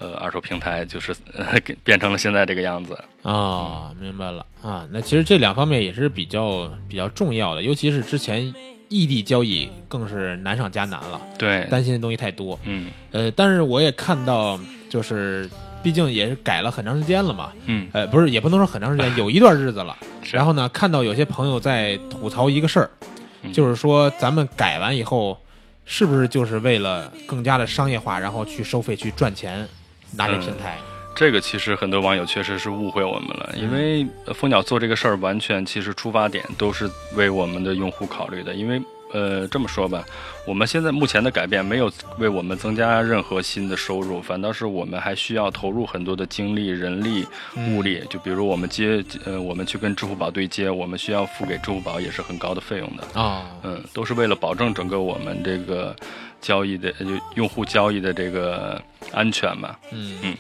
[0.04, 1.16] 呃二手平台就是
[1.84, 2.98] 变成了现在这个样子。
[3.22, 4.86] 啊，明白了啊。
[4.92, 8.54] 那其实这两方面也是比较比较重要的，尤其是之前
[8.90, 12.60] 异地交易更是难上加难了，对，担心的东西太多。
[12.66, 15.50] 嗯呃，但是我也看到，就是
[15.82, 19.96] 毕竟也是改了很长时间了嘛，嗯呃，不是也不能说很长时间， 有一段日子了。
[20.32, 22.90] 然后呢，看到有些朋友在吐槽一个事儿，
[23.42, 25.38] 嗯就是说咱们改完以后，
[25.86, 29.68] 是不是就是为了更加的商业化，然后去收费去赚钱，
[30.16, 30.78] 拿这平台？
[31.16, 38.82] 这个其实很多网友确实是误会我们了，因为呃蜂鸟做这个事儿完全其实出发点都是为我们的用户考虑的，因为
[39.14, 40.04] 呃这么说吧，
[40.46, 47.26] 我们现在目前的改变没有为我们增加任何新的收入，反倒是我们还需要投入很多的精力、人力、
[47.70, 53.22] 物力，就比如我们接呃我们去跟支付宝对接，我们需要付给支付宝也是很高的费用的。
[53.22, 55.96] 啊，嗯，都是为了保证整个我们这个
[56.42, 59.76] 交易的呃就用户交易的这个安全嘛。
[59.92, 60.36] 嗯嗯，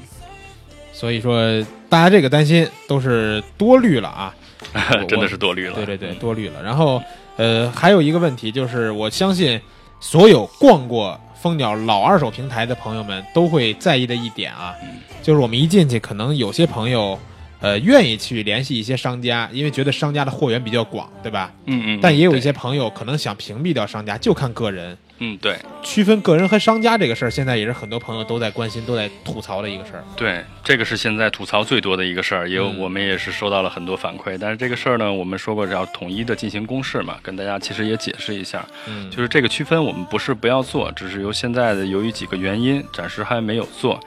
[0.91, 1.39] 所以说
[1.87, 4.35] 大家这个担心都是多虑了啊。
[5.09, 5.75] 真的是多虑了。
[5.75, 6.63] 对对对，嗯多虑了。
[6.63, 7.03] 然后，
[7.35, 9.59] 呃，还有一个问题就是，我相信
[9.99, 14.89] 所有逛过蜂鸟老二手平台的朋友们都会在意的一点啊，嗯
[15.21, 17.17] 就是我们一进去，可能有些朋友，
[17.59, 21.51] 呃，愿意去联系一些商家，因为觉得商家的货源比较广，对吧？
[21.65, 24.97] 嗯嗯，但也有一些朋友可能想屏蔽掉商家，就看个人。
[25.19, 30.03] 嗯对区分个人和商家这个事儿，现在也是很多朋友都在关心、都在吐槽的一个事儿。
[30.17, 34.37] 对，这个是现在吐槽最多的一个事儿，也有嗯我们也是收到了很多反馈。
[34.39, 43.99] 但是这个事儿呢，我们说过要统一的进行公示嘛，跟大家其实也解释一下，嗯就是这个区分我们不是不要做，只是由现在的由于几个原因暂时还没有做。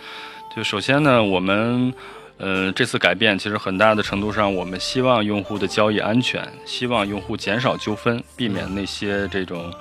[0.55, 1.93] 就首先呢，我们。
[2.39, 9.73] 呃，这次改变其实很大的程度上，我们希望用户的交易安全，希望用户减少纠纷，避免那些这种，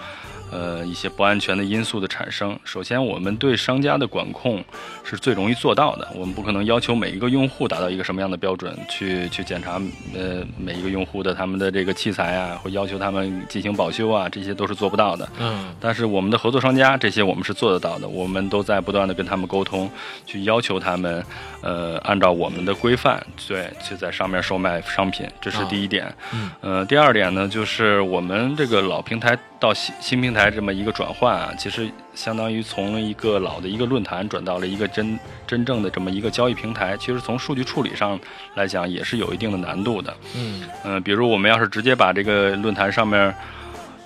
[0.52, 2.58] 呃，一些不安全的因素的产生。
[2.64, 4.64] 首先，我们对商家的管控
[5.04, 9.82] 是最容易做到的，我们不可能要求每一个用户达到一个什么样的标准去去检查，
[10.16, 15.28] 呃，每一个用户的他们的这个器材啊，或要求他们进行保修啊，这些都是做不到的。
[15.40, 19.90] 嗯但是我们的合作商家这些我们是做得到的，我们都在不断的跟他们沟通，
[20.26, 21.24] 去要求他们，
[21.62, 26.14] 呃，按照我们的规范，对，去在上面售卖商品，这是第一点。
[26.34, 38.20] 嗯呃，第二点呢，就是我们这个老平台到新新平台这么一个转换啊，其实相当于从一个老的一个论坛转到了一个真真正的这么一个交易平台，其实从数据处理上
[38.54, 40.16] 来讲也是有一定的难度的。
[40.36, 43.34] 嗯嗯、比如我们要是直接把这个论坛上面，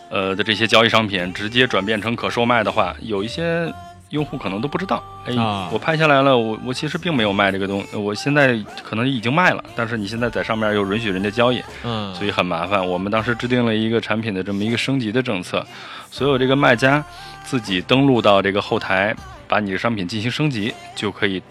[0.10, 3.70] 呃的这些交易商品直接转变成可售卖的话，有一些
[4.10, 5.04] 用户可能都不知道。
[5.26, 12.86] 哎，啊我拍下来了，我我其实并没有卖这个东，我现在可能已经卖了，但是你现在在上面又允许人家交易，嗯，所以很麻烦。
[12.86, 15.66] 我们当时制定了一个产品的这么一个升级的政策，
[16.10, 17.04] 所有这个卖家
[17.44, 19.16] 自己登录到这个后台，
[19.48, 21.42] 把你的商品进行升级，就可以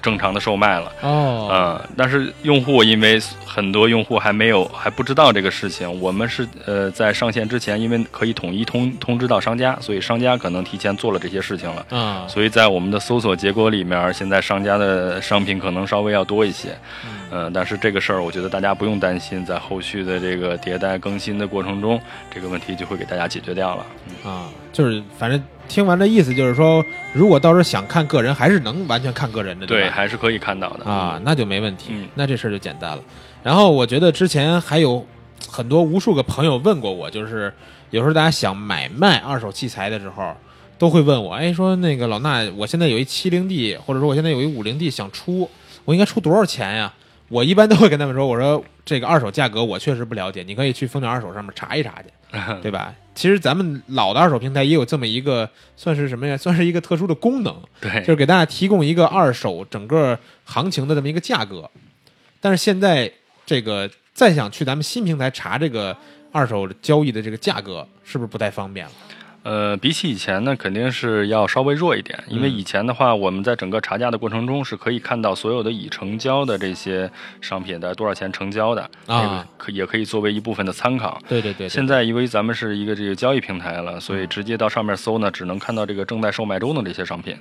[0.00, 0.92] 正常的售卖了。
[1.02, 11.86] 哦，嗯，但是用户因为很多用户还没有还不知道这个事情，我们是呃在上线之前，因为可以统一通通知到商家，所以商家可能提前做了这些事情了。
[11.90, 16.70] 嗯，所以在我们的搜索结果里面，现在商家的商品可能稍微要多一些，
[17.04, 17.19] 嗯、
[17.52, 23.86] 但是这个事儿我觉得大家不用担心，在后续的这个迭代更新的过程中，这个问题就会给大家解决掉了。
[24.08, 29.92] 嗯啊，就是反正听完这意思就是说，如果到时候想看个人，还是能完全看个人的，对，吧？
[29.94, 33.02] 还是可以看到的啊，，那就没问题，嗯那这事儿就简单了。
[33.42, 35.06] 然后我觉得之前还有
[35.48, 37.52] 很多无数个朋友问过我，就是
[37.90, 40.34] 有时候大家想买卖二手器材的时候，
[40.78, 45.48] 都会问我，哎，说那个老衲，我现在有一七零 D，或者说我现在有一五零 D 想出，
[45.84, 46.92] 我应该出多少钱呀？
[47.30, 52.08] 我一般都会跟他们说，我说这个二手价格我确实不了解，你可以去蜂鸟二手上面查一查去，
[52.60, 52.92] 对吧？
[53.14, 56.36] 其实咱们老的二手平台也有这么一个，算是什么呀？
[56.36, 61.70] 算是一个特殊的功能，对，就是给大家提供一个二手整个行情的这么一个价格。
[62.40, 63.10] 但是现在
[63.46, 65.96] 这个再想去咱们新平台查这个
[66.32, 68.92] 二手交易的这个价格，是不是不太方便了？
[69.42, 81.18] 呃，比起以前呢，肯定是要稍微弱一点，因为嗯以前的话，我们在整个查价的过程中是可以看到所有的已成交的这些商品的多少钱成交的，啊这个可也可以作为一部分的参考。
[81.26, 87.34] 对对对现在因为咱们是一个这个交易平台了，所以直接到上面搜呢，只能看到这个正在售卖中的这些商品，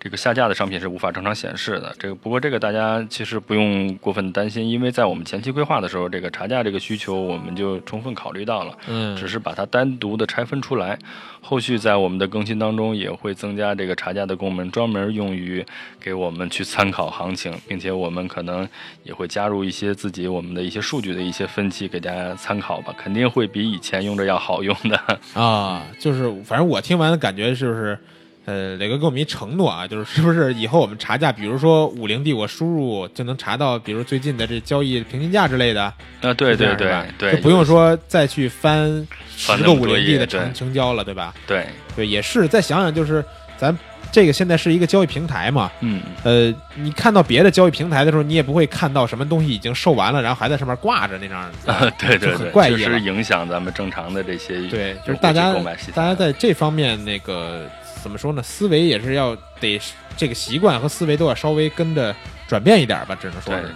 [0.00, 1.94] 这个下架的商品是无法正常显示的。
[1.98, 8.76] 这个不过这个大家其实不用过分的担心，因为在我们前期规划的时候，这个查价这个需求我们就充分考虑到了。
[8.88, 10.98] 嗯，只是把它单独的拆分出来。
[11.46, 15.62] 后续在我们的更新当中也会增加这个查价的功能，专门用于
[16.00, 18.66] 给我们去参考行情，并且我们可能
[19.02, 24.98] 也会加入一些自己我们的一些数据的一些分析给大家参考吧，肯定会比以前用着要好用的。
[25.34, 27.98] 啊，就是反正我听完的感觉就是，
[28.46, 35.84] 呃，磊哥给我们一承诺啊，就是是不是以后我们查价，比如说五零 D 我输入就能查到，比如最近的这交易平均价之类的，
[36.20, 41.32] 啊，对对对对，就不用说再去翻翻十个五零 D 的成成交了，对吧？
[41.46, 42.46] 对，对，也是。
[42.46, 43.24] 再想想，就是
[43.56, 43.76] 咱
[44.12, 55.54] 这个现在是一个交易平台嘛，嗯，呃，你看到别的交易平台的时候，你也不会看到什么东西已经售完了，然后还在上面挂着那张，啊，对对怪异了实影响咱们正常的这些对，就是大家
[55.94, 57.66] 大家在这方面那个
[58.04, 58.42] 怎么说呢？
[58.42, 59.80] 思维也是要得
[60.14, 62.14] 这个习惯和思维都要稍微跟着
[62.46, 63.74] 转变一点吧，只能说是。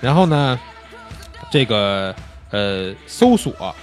[0.00, 0.58] 然后呢，
[1.50, 2.14] 这个
[2.50, 3.76] 呃搜索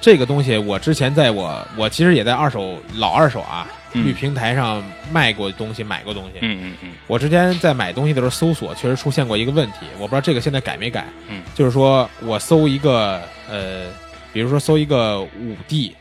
[0.00, 6.38] 这个东西，我之前在我我其实也在二手老二手啊嗯绿平台上卖过东西，买过东西。
[6.40, 11.04] 嗯嗯嗯我之前在买东西的时候搜索，确实出现过一个问题，我不知道这个现在改没改。
[11.28, 13.84] 嗯，就是说我搜一个呃，
[14.32, 15.94] 比如说搜一个五 D，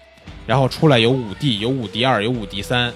[0.45, 2.93] 然后出来有五 D，有五 D 二，有五 D 三，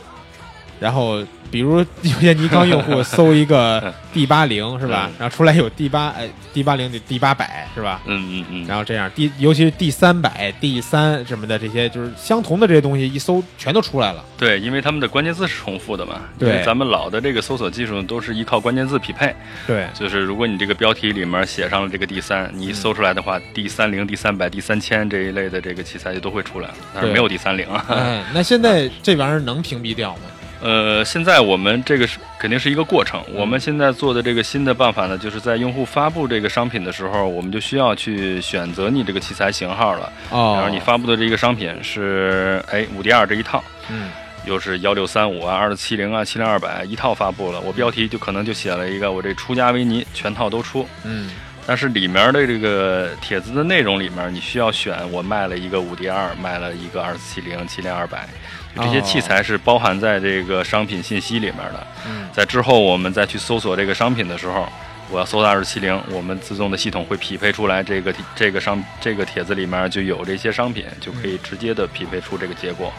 [0.79, 5.15] 然后比如有些尼康用户搜一个 D 八零是吧嗯？
[5.19, 8.01] 然后出来有 D 八呃 D 八零、D 八百是吧？
[8.05, 14.23] 嗯嗯嗯，然后这样 D 尤其是 D 三百、D 三什么的这些就是相同的这些东西一搜全都出来了。
[14.37, 16.21] 对，因为他们的关键字是重复的嘛。
[16.37, 19.33] 对咱们老的这个搜索技术都是依靠关键字匹配，
[19.65, 27.85] 对就是如果你这个标题里面写上了这个 D 三，你搜出来的话，，D 三零、D 三百、D 三千这一类的这个器材就都会出来了，但是没有 D 三零啊。
[27.89, 30.21] 哎，那现在这玩意儿能屏蔽掉吗？
[30.61, 33.21] 呃，现在我们这个是肯定是一个过程。
[33.33, 40.11] 我们现在做的这个新的办法呢，就是在用户发布这个商品的时候，我们就需要去选择你这个器材型号了。
[40.29, 44.09] 哦，然后你发布的这个商品是哎五 D 二这一套，嗯。
[44.45, 51.29] 又是幺六三五啊、二四七零啊、七零二百一套发布了，我标题就可能就写了一个我这出家维尼全套都出，嗯。
[51.65, 58.31] 但是里面的这个帖子的内容里面，你需要选我卖了一个五 D 二，卖了一个二四七零、七零二百，就
[58.77, 61.87] 这些哦器材是包含在这个商品信息里面的。
[62.07, 64.67] 嗯在之后我们再去搜索这个商品的时候。
[65.09, 72.91] 我要搜到二七零，我们自动的系统会匹配出来这个这个商这个帖子里面就有这些商品，就可以直接的匹配出这个结果。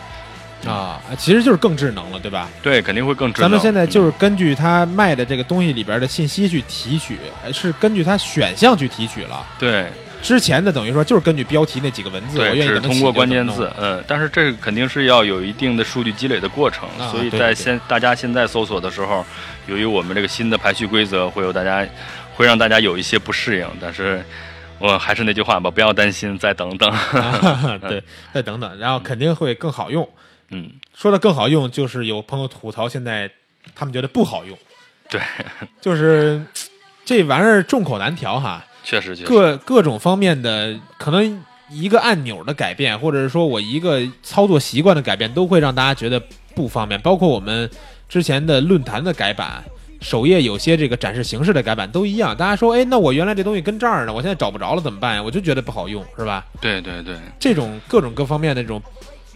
[0.66, 2.48] 啊，其实就是更智能了，对吧？
[2.62, 3.50] 对，肯定会更智能。
[3.50, 9.46] 咱们现在就是嗯根据他卖的这个东西里边的信息去提取，呃是根据他选项去提取了。
[9.58, 9.88] 对
[10.20, 19.24] 之前的等于说就是根据标题那几个文字，我对，愿意怎么只是通过关键字，嗯，但是这个肯定是要有一定的数据积累的过程，啊所以在现大家现在搜索的时候，
[19.66, 21.86] 由于我们这个新的排序规则，会有大家
[22.34, 24.24] 会让大家有一些不适应，但是
[24.78, 26.92] 我还是那句话吧，不要担心，再等等。
[27.88, 28.02] 对，
[28.34, 30.08] 再等等，然后肯定会更好用。
[30.50, 33.30] 嗯，说的更好用，就是有朋友吐槽现在
[33.74, 34.58] 他们觉得不好用，
[35.08, 35.20] 对，
[35.80, 36.42] 就是
[37.04, 38.64] 这玩意儿众口难调哈。
[38.84, 46.22] 确实确实，各各种方面的可能一个按钮的改变，或者是说我一个操作习惯的改变，都会让大家觉得
[46.54, 47.00] 不方便。
[47.00, 47.68] 包括我们
[48.08, 49.62] 之前的论坛的改版，
[50.00, 52.34] 首页有些这个展示形式的改版都一样。
[52.34, 55.22] 大家说，哎，那我原来这东西跟这儿呢，我现在找不着了，怎么办呀？
[55.22, 56.46] 我就觉得不好用，是吧？
[56.60, 58.82] 对对对，这种各种各方面的这种，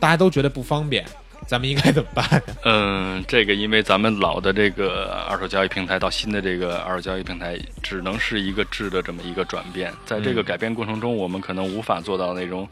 [0.00, 1.04] 大家都觉得不方便，
[1.52, 2.42] 咱们应该怎么办呀？
[2.64, 12.66] 嗯，这个因为咱们老的这个二手交易平台到新的这个二手交易平台，只能是一个质的这么一个转变，在这个嗯改变过程中，我们可能无法做到那种。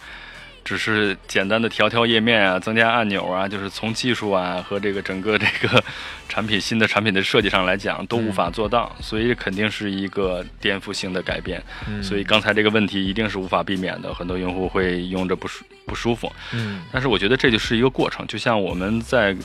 [0.65, 5.83] 只是简单的调调页面啊，增加按钮啊，就是从技术啊和这个整个这个
[6.29, 11.63] 产品新的产品的设计上来讲，都无法做到，所以肯定是一个颠覆性的改变。
[11.89, 16.33] 嗯所以刚才这个问题一定是无法避免的，很多用户会用着不舒不舒服。
[16.53, 19.37] 嗯但是我觉得这就是一个过程，就像我们在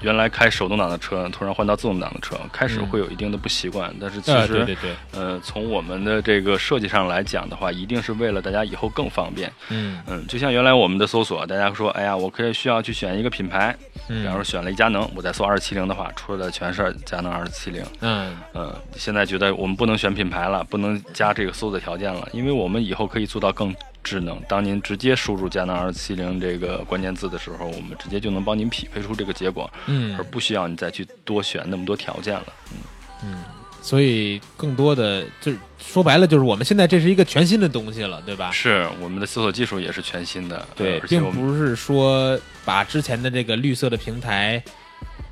[0.00, 2.86] 原来开手动挡的车，突然换到自动挡的车，开始嗯。
[2.86, 9.52] 会有一定的不习惯，但是其呃，实、对对对，呃，从我们的这个设计上来讲的话，一定是为了大家以后更方便。
[9.68, 10.00] 嗯。
[10.06, 13.76] 嗯，就像原来我们的搜索，大家说，哎呀，我可以需要去选一个品牌，
[14.06, 17.84] 比方说嗯选了一佳能，我再搜二七零的话，出来的全是佳能二七零。
[18.00, 18.36] 嗯。
[18.54, 23.74] 嗯，现在觉得我们不能选品牌了，不能加这个搜索条件了，因为我们以后可以做到更
[24.08, 24.40] 智能。
[24.48, 32.46] 当您直接输入佳能二七零这个关键字的时候，我们直接就能帮您匹配出这个结果，嗯而，不需要你再去多选那么多条件了。
[32.72, 32.78] 嗯
[33.24, 33.44] 嗯
[33.80, 38.50] 所以更多的就是说白了，就是我们现在这是一个全新的东西了，对吧？
[38.50, 44.62] 是我们的搜索技术也是全新的，对，并我不是说把之前的这个绿色的平台，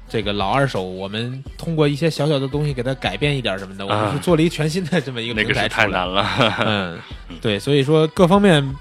[0.08, 5.68] 这个老二手，我们通过一些小小的东西给它改变一点什么的，我们啊是做了一个全新的这么一个 平台。
[5.68, 6.26] 太难了。
[6.64, 6.98] 嗯，
[7.40, 8.74] 对，所以说各方面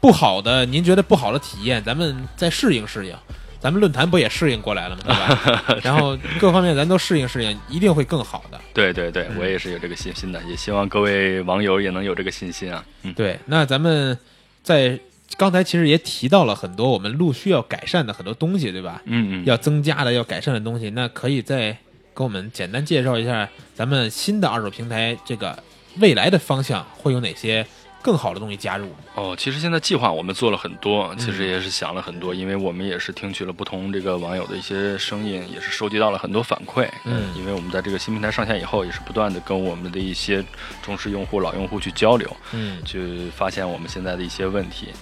[0.00, 3.14] 不好的，您觉得不好的体验，咱们再适应适应。
[3.58, 5.02] 咱们论坛不也适应过来了吗？
[5.04, 5.80] 对吧？
[5.84, 8.58] 然后各方面咱都适应适应，一定会更好的。
[8.72, 12.82] 对对我也是有这个信心的，也希望各位网友也能有这个信心啊。
[13.02, 14.18] 嗯，对，那咱们
[14.62, 14.98] 在
[15.36, 19.00] 刚才其实也提到了很多我们陆续要改善的很多东西，对吧？
[19.06, 21.72] 嗯嗯，要增加的、要改善的东西，那可以再
[22.14, 25.62] 给我们简单介绍一下咱们新的二手平台这个
[25.98, 27.66] 未来的方向会有哪些
[28.02, 28.88] 更好的东西加入？
[29.14, 36.88] 哦，其实现在计划我们做了很多，其实嗯也是想了很多，因为我们也是听取了不同这个网友的一些声音，也是收集到了很多反馈。
[37.04, 40.44] 嗯因为我们在这个新平台上线以后，也是不断的跟我们的一些
[40.82, 44.88] 忠实用户、老用户去交流，嗯去发现我们现在的一些问题。
[44.92, 44.98] 嗯、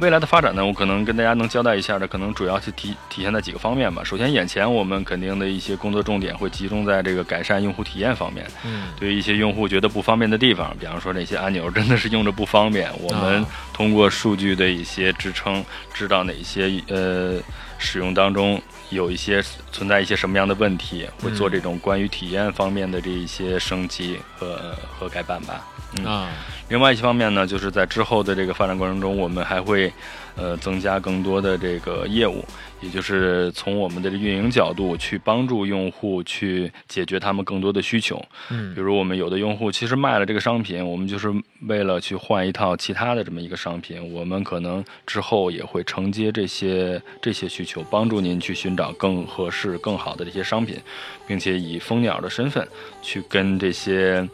[0.00, 4.02] 未来的发展呢，我可能跟大家能交代一下的，可能主要是体体现在几个方面吧。
[4.04, 8.46] 首先，眼前我们肯定的一些工作重点会集中在这个改善用户体验方面。
[8.64, 17.38] 嗯对于一些用户觉得不方便的地方，比方说那些按钮真的是用着不方便，我们啊通过数据的一些支撑，知道哪些呃
[17.78, 18.60] 使用当中
[18.90, 25.66] 有一些存在一些什么样的问题，会做嗯这种关于体验方面的这一些升级和和改版吧。
[25.98, 26.28] 嗯，啊
[26.68, 29.92] 另外一方面呢，就是在之后的这个发展过程中，我们还会
[30.36, 32.44] 呃增加更多的这个业务，
[32.80, 38.22] 也就是从我们的运营角度去帮助用户去解决他们更多的需求。
[38.50, 41.32] 嗯比如我们有的用户其实卖了这个商品，我们就是
[41.62, 50.78] 为了去换一套其他的这么一个商品，我们可能之后也会承接这些这些需求，帮助您去寻找更合适、更好的这些商品，
[51.26, 52.66] 并且以蜂鸟的身份
[53.00, 54.28] 去跟这些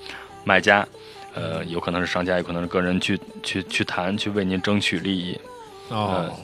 [0.44, 0.86] 卖家。
[1.34, 5.34] 呃，有可能是商家，有可能是个人去去去谈，去为您争取利益。
[5.88, 6.36] 哦嗯，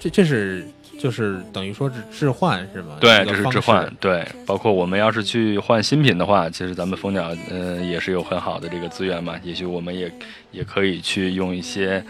[0.00, 0.66] 这这是
[0.98, 2.96] 就是等于说是置换是吗？
[3.00, 3.92] 对，这是置换。。
[4.00, 10.12] 对，包括我们要是去换新品的话，其实咱们蜂鸟呃也是有很好的这个资源嘛，也许我们也
[10.50, 12.04] 也可以去用一些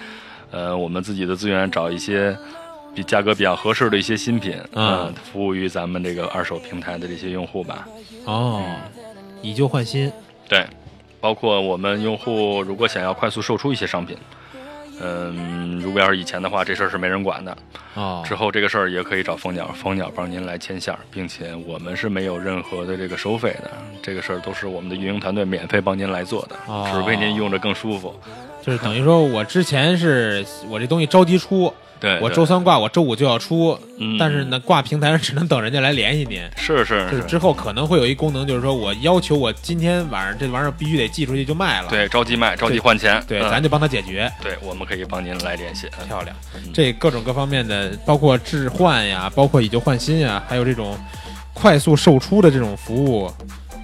[0.50, 2.36] 呃我们自己的资源找一些
[2.94, 7.86] 比价格比较合适的一些新品，嗯呃服务于咱们这个二手平台的这些用户吧。
[8.24, 8.62] 哦，
[9.40, 10.10] 以旧换新。
[10.48, 10.66] 对，
[11.20, 14.16] 包括我们用户如果想要快速售出一些商品。
[15.02, 17.56] 嗯，如果要是以前的话，这事儿是没人管的。
[17.94, 28.14] 哦，之后这个事儿也可以找蜂鸟，蜂鸟帮您来牵线，并且我们是没有任何的这个收费的，这个事儿都是我们的运营团队免费帮您来做的，哦只为您用着更舒服。
[28.62, 31.72] 就是等于说我之前是我这东西着急出，
[32.02, 36.42] 对，我周三挂，我周五就要出，嗯但是呢，挂平台上只能等人家来联系您。
[36.56, 41.88] 是是是之后可能会有一功能，就是说我要求我今天晚上这玩意儿必须得寄出去就卖了。
[41.88, 44.28] 对，着急卖，着急换钱，对，嗯咱就帮他解决。
[44.42, 45.86] 对，我们可以帮您来联系。
[46.00, 46.36] 嗯漂亮，
[46.74, 50.98] 这各种各方面的，包括置换呀，包括以旧换新呀，还有这种
[51.54, 53.32] 快速售出的这种服务，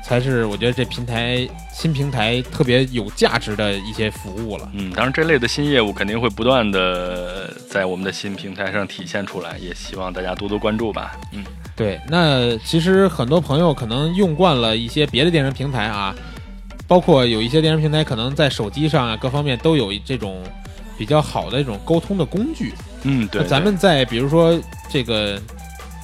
[0.09, 4.67] 才是我觉得这平台新平台特别有价值的一些服务了。
[4.73, 11.13] 嗯，当然这类的新业务肯定会不断的在我们的新平台上体现出来，也希望大家多多关注吧。
[11.35, 11.45] 嗯，
[11.77, 16.15] 对，那其实很多朋友可能用惯了一些别的电商平台啊，
[16.87, 20.43] 包括有一些电商平台可能在手机上啊各方面都有这种
[20.97, 22.73] 比较好的这种沟通的工具。
[23.03, 25.39] 嗯，对，那咱们在比如说这个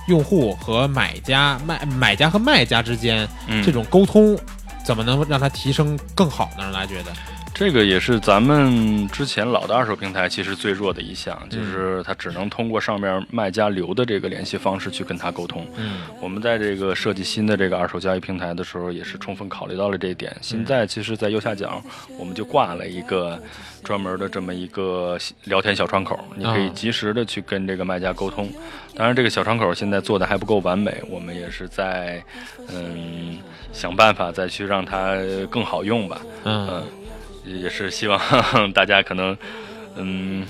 [0.06, 4.38] 用户和买家、卖买家和卖家之间嗯这种沟通，
[4.84, 6.64] 怎么能让它提升更好呢？
[6.64, 7.12] 让大家觉得，
[7.54, 15.64] 这个也是咱们之前老的二手平台其实最弱的一项，嗯就是它只能通过上面卖家留的这个联系方式去跟他沟通。
[15.76, 20.36] 嗯我们在这个设计新的这个二手交易平台的时候，也是充分考虑到了这一点。
[20.40, 21.80] 现在其实，在右下角
[22.18, 23.40] 我们就挂了一个
[23.84, 28.50] 专门的这么一个聊天小窗口，你可以啊及时的去跟这个卖家沟通。
[28.96, 32.20] 当然，这个小窗口现在做的还不够完美，我们也是在
[32.72, 33.38] 嗯
[33.72, 35.16] 想办法再去让它
[35.48, 36.20] 更好用吧。
[36.44, 36.84] 嗯嗯，，
[37.44, 38.20] 也是希望
[38.72, 39.36] 大家可能
[39.96, 40.46] 嗯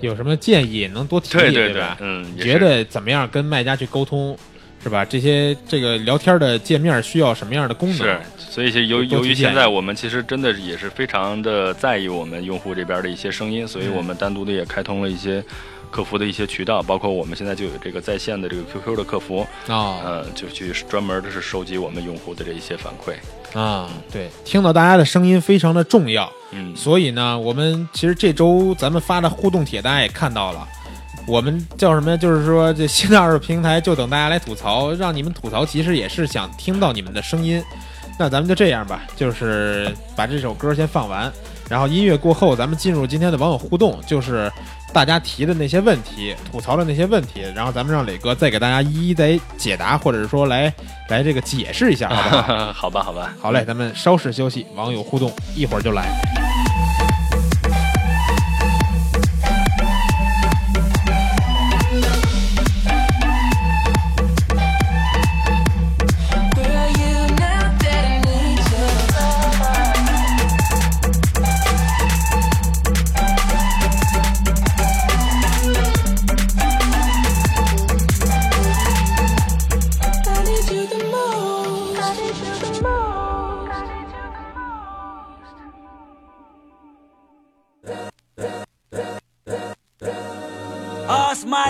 [0.00, 1.96] 有什么建议能多提对对对吧？
[2.00, 4.36] 嗯，觉得怎么样跟卖家去沟通，
[4.82, 5.04] 是吧？
[5.04, 7.98] 这些这个聊天的界面需要什么样的功能？
[7.98, 15.44] 是，所以其实由由于现在我们其实真的也是非常的在意我们用户这边的一些声音，所以嗯我们单独的也开通了一些
[15.90, 23.14] 客服的一些渠道，包括我们现在就有这个在线的这个 QQ 的客服，啊呃，就去专门的是收集我们用户的这一些反馈。
[23.58, 26.30] 啊，对，听到大家的声音非常的重要。
[26.52, 30.66] 嗯，所以呢，我们其实这周咱们发的互动帖，大家也看到了。
[31.26, 32.16] 我们叫什么呀？
[32.16, 37.62] 就是说，这新的二手平台就等大家来吐槽，让你们吐槽，其实也是想听到你们的声音。
[38.18, 41.30] 那咱们就这样吧，就是把这首歌先放完，
[41.68, 44.50] 然后音乐过后，咱们进入今天的网友互动，就是
[44.92, 50.72] 大家提的那些问题、吐槽的那些问题，然后咱们让磊哥再给大家一一再解答，或者是说来
[51.08, 52.72] 来这个解释一下，好不好？
[52.72, 56.49] 好吧，好吧，好嘞，咱们稍事休息，网友互动一会儿就来。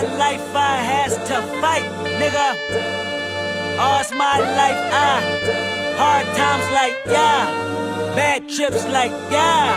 [0.18, 1.84] life I has to fight,
[2.18, 2.56] nigga.
[3.78, 5.20] All's my life I
[5.98, 7.46] hard times like yeah,
[8.16, 9.76] bad trips like yeah.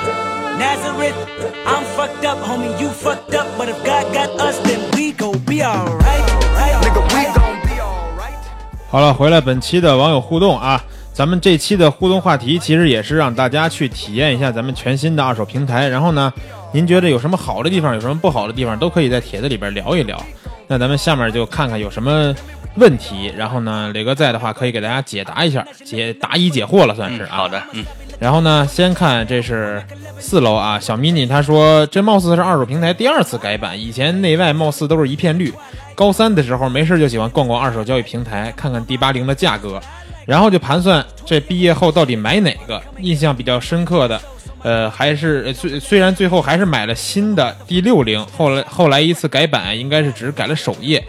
[0.58, 1.16] Nazareth,
[1.66, 2.80] I'm fucked up, homie.
[2.80, 6.26] You fucked up, but if God got us, then we gon' be alright.
[6.84, 8.36] Nigga, we gon' be alright.
[8.90, 15.88] 好了，回来本期的网友互动啊，咱们这期的互动话题其实也是让大家去体验一下咱们全新的二手平台。
[15.88, 16.34] 然后呢，
[16.75, 20.21] 您觉得有什么好的地方，有什么不好的地方，都可以在帖子里边聊一聊。
[20.67, 22.35] 那咱们下面就看看有什么
[22.75, 27.29] 问题，然后呢，磊哥在的话可以给大家解答一下，解答疑解惑了，算是啊。
[27.31, 27.85] 嗯好的，嗯，
[28.19, 29.81] 然后呢，先看这是
[30.19, 35.55] 四楼啊，小 mini 他说这貌似是二手平台第二次改版，以前内外貌似都是一片绿。
[35.95, 39.81] 高三的时候没事就喜欢逛逛二手交易平台，看看 D 八零的价格，
[40.27, 42.83] 然后就盘算这毕业后到底买哪个。
[42.99, 44.21] 印象比较深刻的，
[44.65, 51.05] 呃，还是呃虽虽然最后还是买了新的 D 六零，后来后来一次改版应该是只改了首页，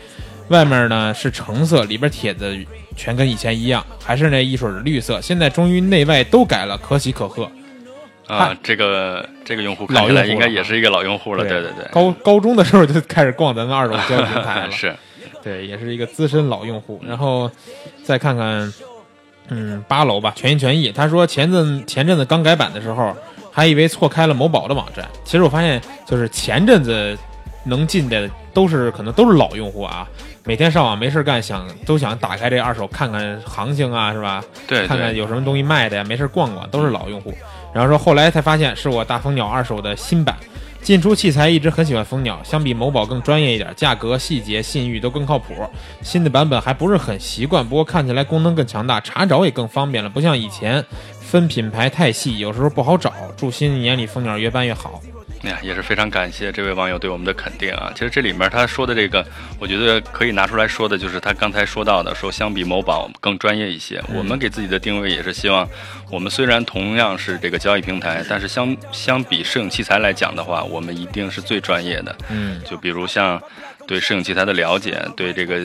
[0.49, 2.55] 外面呢是橙色，里边帖子
[2.95, 5.19] 全跟以前一样，还是那一水绿色。
[5.21, 7.49] 现在终于内外都改了，可喜可贺。
[8.27, 14.95] 啊，这个这个用户老看起来用户了应该也是一个老用户了，对对对，高高中的时候就开始逛咱们二手交易平台了， 是，
[15.43, 16.99] 对，也是一个资深老用户。
[17.07, 17.49] 然后
[18.03, 18.73] 再看看，
[19.49, 20.91] 嗯，八楼吧，全心全意。
[20.91, 23.15] 他说前阵前阵子刚改版的时候，
[23.55, 27.17] 还以为错开了某宝的网站，其实我发现就是前阵子
[27.63, 30.05] 能进的都是可能都是老用户啊，
[30.43, 34.43] 每天上网没事干，想都想打开这二手看看行情啊，是吧？
[34.67, 37.33] 对看看，有什么东西卖的呀，没事逛逛，都是老用户。
[37.73, 40.35] 然后说后来才发现是我大蜂鸟二手的新版，
[40.81, 45.53] 进出器材一直很喜欢蜂鸟，相比某宝更专业一点，价格、细节、信誉都更靠谱。
[46.01, 50.85] 新的版本还不是很习惯，不过看起来功能更强大，查找也更方便了，不像以前
[51.25, 53.11] 分品牌太细，有时候不好找。
[53.35, 55.01] 祝新一年里蜂鸟越办越好。
[55.43, 57.91] 哎呀，也是非常感谢这位网友对我们的肯定啊。
[57.93, 59.23] 其实这里面他说的这个，
[59.59, 64.01] 我觉得可以拿出来说的，就是他刚才说到的，说相比某宝更专业一些。
[64.13, 65.67] 我们给自己的定位也是希望，
[66.09, 72.15] 我们虽然同样是这个交易平台，但是相相比摄影器材来讲的话，我们一定是最专业的。
[72.29, 73.39] 嗯，就比如像
[73.87, 75.59] 对摄影器材的了解，对这个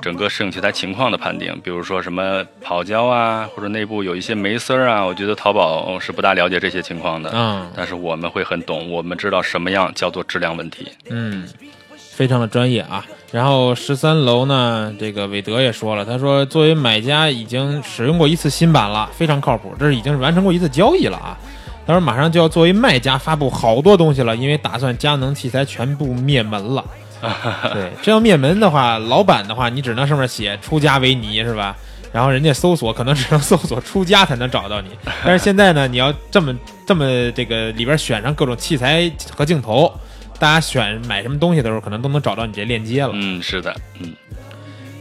[0.00, 7.30] 整个摄影器材情况的判定，比如说什么跑胶啊，或者内部有一些霉丝儿啊，我觉得淘宝是不大了解这些情况的。
[7.34, 10.88] 嗯但是我们会很懂，我们知道什么样叫做质量问题。
[11.10, 11.48] 嗯，
[11.96, 13.04] 非常的专业啊。
[13.32, 21.36] 然后十三楼呢，这个韦德也说了，他说作为买家已经使用过一次新版了，非常靠谱，这是已经是完成过一次交易了啊。
[21.84, 26.84] 他说马上就要作为卖家发布好多东西了，因为打算佳能器材全部灭门了。
[27.72, 31.76] 对，这要灭门的话，老板的话，你只能上面写出家为尼是吧？
[32.12, 34.90] 然后人家搜索可能只能搜索出家才能找到你。
[35.24, 36.54] 但是现在呢，你要这么
[36.86, 39.90] 这么这个里边选上各种器材和镜头，
[40.38, 43.12] 大家选买什么东西的时候，可能都能找到你这链接了。
[43.14, 44.12] 嗯，是的，嗯，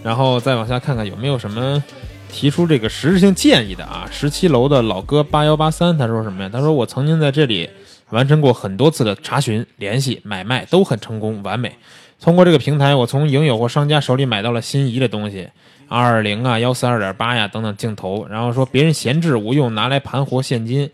[0.03, 1.83] 然后再往下看看有没有什么
[2.31, 4.07] 提出这个实质性建议的啊？
[4.09, 6.49] 十七楼的老哥八幺八三他说什么呀？
[6.53, 7.69] 他说我曾经在这里
[8.11, 11.75] 完成过很多次的查询、联系、买卖，都很成功完美。
[12.21, 15.49] 通过这个平台，我从影友或商家手里买到了心仪的东西，
[15.87, 18.27] 二二零啊、幺四二点八呀等等镜头。
[18.29, 20.87] 然后说别人闲置无用，拿来盘活现金，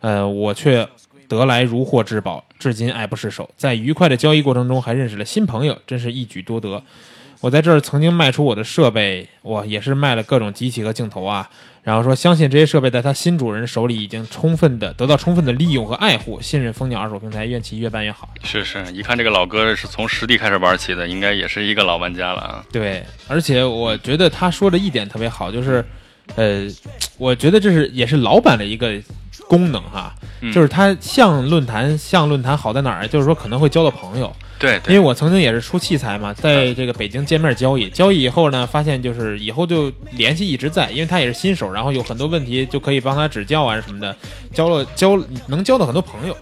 [0.00, 0.86] 呃，我却
[1.26, 3.48] 得来如获至宝，至今爱不释手。
[3.56, 6.82] 在愉快的交易过程中，还认识了新朋友，真是一举多得。
[7.46, 11.48] 我在这儿曾经卖出我的设备，我也是卖了各种机器和镜头啊。
[11.84, 18.28] 然后说，相信这些设备在他新主人手里已经充分的得到充分的利用和爱护，信任蜂鸟二手平台，愿其越办越好。
[18.42, 22.64] 是是，一看这个老哥是从实地开始玩起的，应该也是一个老玩家了啊。
[22.72, 25.84] 对，而且我觉得他说的一点特别好，就是，
[26.34, 26.66] 呃，
[27.18, 28.92] 我觉得这是也是老板的一个
[29.48, 33.06] 功能哈，嗯就是他像论坛，像论坛好在哪儿？
[33.08, 34.30] 就是说可能会交到朋友。
[34.58, 44.16] 对对，因为我曾经也是出器材嘛，在这个北京见面交易，交易以后呢，发现就是以后就联系一直在，因为他也是新手，然后有很多问题就可以帮他指教啊什么的，
[44.52, 45.16] 交了交
[45.46, 46.36] 能交到很多朋友。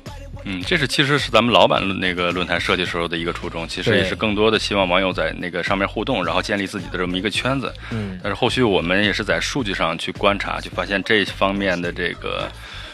[0.45, 7.73] 嗯，这是其实是咱们老板论那个论坛设计时候的一个初衷，其实也是更多的希望网友在那个上面互动，然后建立自己的这么一个圈子。
[7.91, 12.51] 嗯，但是后续我们也是在数据上去观察，就发现这方面的这个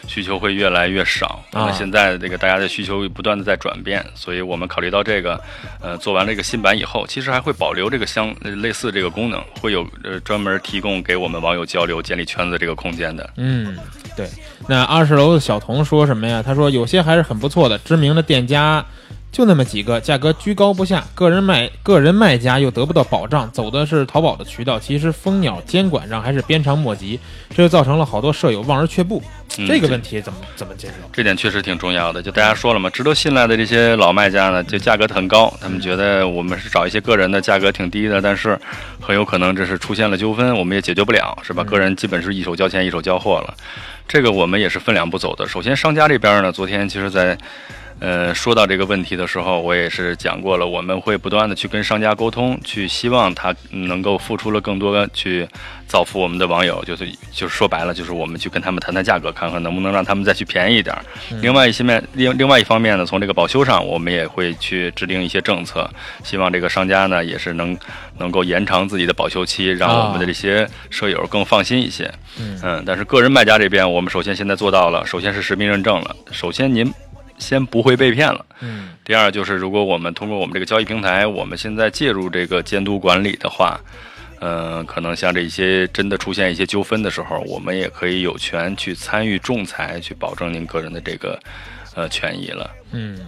[0.07, 1.43] 需求会越来越少。
[1.51, 5.39] 啊那现在这个大家的需求不断的在转变，所以我们考虑到这个，
[5.81, 13.29] 呃，做完这个新版以后，其实还会保留这个相呃类似这个功能，会有呃专门提供给我们网友交流、建立圈子这个空间的。
[13.37, 13.77] 嗯，
[14.15, 14.27] 对。
[14.67, 16.41] 那二十楼的小童说什么呀？
[16.41, 18.85] 他说有些还是很不错的，知名的店家
[19.31, 24.77] 就那么几个，价格居高不下，个人卖个人卖家又得不到保障，走的是淘宝的渠道。
[24.77, 27.17] 其实蜂鸟监管上还是鞭长莫及，
[27.49, 29.23] 这就造成了好多舍友望而却步。
[29.57, 30.93] 嗯这个问题怎么怎么解决？
[31.11, 32.21] 这点确实挺重要的。
[32.21, 38.59] 就大家说了嘛，值得信赖的这些老卖家呢，就价格很高，他们觉得我们是找一些个人的价格挺低的，但是
[38.99, 41.63] 很有可能这是出现了纠纷，我们也解决不了，是吧？
[41.63, 43.53] 个人基本是一手交钱一手交货了，
[44.07, 45.47] 这个我们也是分两步走的。
[45.47, 47.37] 首先，商家这边呢，昨天其实在。
[48.01, 55.47] 呃，说到这个问题的时候，我也是讲过了，我们会不断的去跟商家沟通，去希望他能够付出了更多去
[55.85, 61.05] 造福我们的网友，就是就是说白了，就是我们去跟他们谈谈价格，看看能不能让他们再去便宜一点儿。
[61.43, 65.87] 另外一些面，另另外一方面呢，从这个保修上，我们也会去制定一些政策，
[66.23, 67.77] 希望这个商家呢也是能
[68.17, 72.11] 能够延长自己的保修期，让我们的这些舍友更放心一些。
[72.39, 76.91] 嗯但是个人卖家这边，我们首先现在做到了，首先是实名认证了，首先您
[77.41, 78.45] 先不会被骗了。
[78.61, 83.81] 嗯第二就是，如果我们通过我们这个交易平台，我们现在介入这个监督管理的话，
[84.39, 91.37] 嗯、可能像这些真的出现一些纠纷的时候，我们也可以有权去参与仲裁，去保证您个人的这个
[91.95, 92.69] 呃权益了。
[92.91, 93.19] 嗯，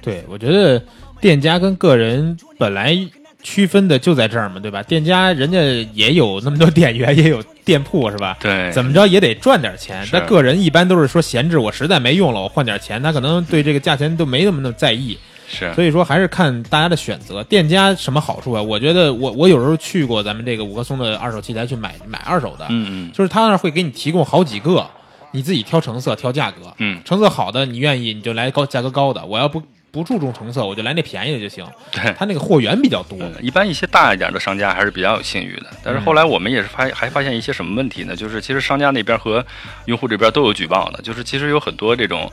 [0.00, 0.80] 对，我觉得
[1.20, 2.96] 店家跟个人本来
[3.42, 4.82] 区分的就在这儿嘛，对吧？
[4.82, 5.58] 店家人家
[5.92, 8.38] 也有那么多店员，也有店铺，是吧？
[8.40, 10.06] 对，怎么着也得赚点钱。
[10.10, 15.18] 他个人一般都是说闲置，我实在没用了，我换点钱，他可能对这个价钱都没那么在意。
[15.48, 17.42] 是所以说还是看大家的选择。
[17.44, 18.60] 店家什么好处啊？
[18.62, 24.84] 我觉得我我有时候去过咱们这个五棵松的二手器材去买买二手的，嗯嗯就是他那儿会给你提供好几个，
[25.30, 29.62] 你自己挑成色挑价格，嗯，成色好的你愿意你就来高价格高的，我要不
[29.96, 31.64] 不注重成色，我就来那便宜的就行。
[31.90, 32.12] 对。
[32.18, 38.14] 他那个货源比较多，嗯，一般一些大一点的商家还是比较有信誉的，但是后来我们也是发还发现一些什么问题呢？
[38.14, 39.42] 就是其实商家那边和
[39.86, 42.30] 用户这边都有举报的，就是其实有很多这种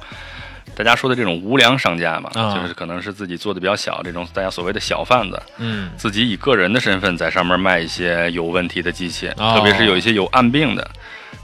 [0.76, 10.86] 大家说的这种无良商家嘛，啊就是可能是自己做的比较小，这种大家所谓的小贩子，嗯自己以个人的身份在上面卖一些有问题的机器，哦特别是有一些有暗病的。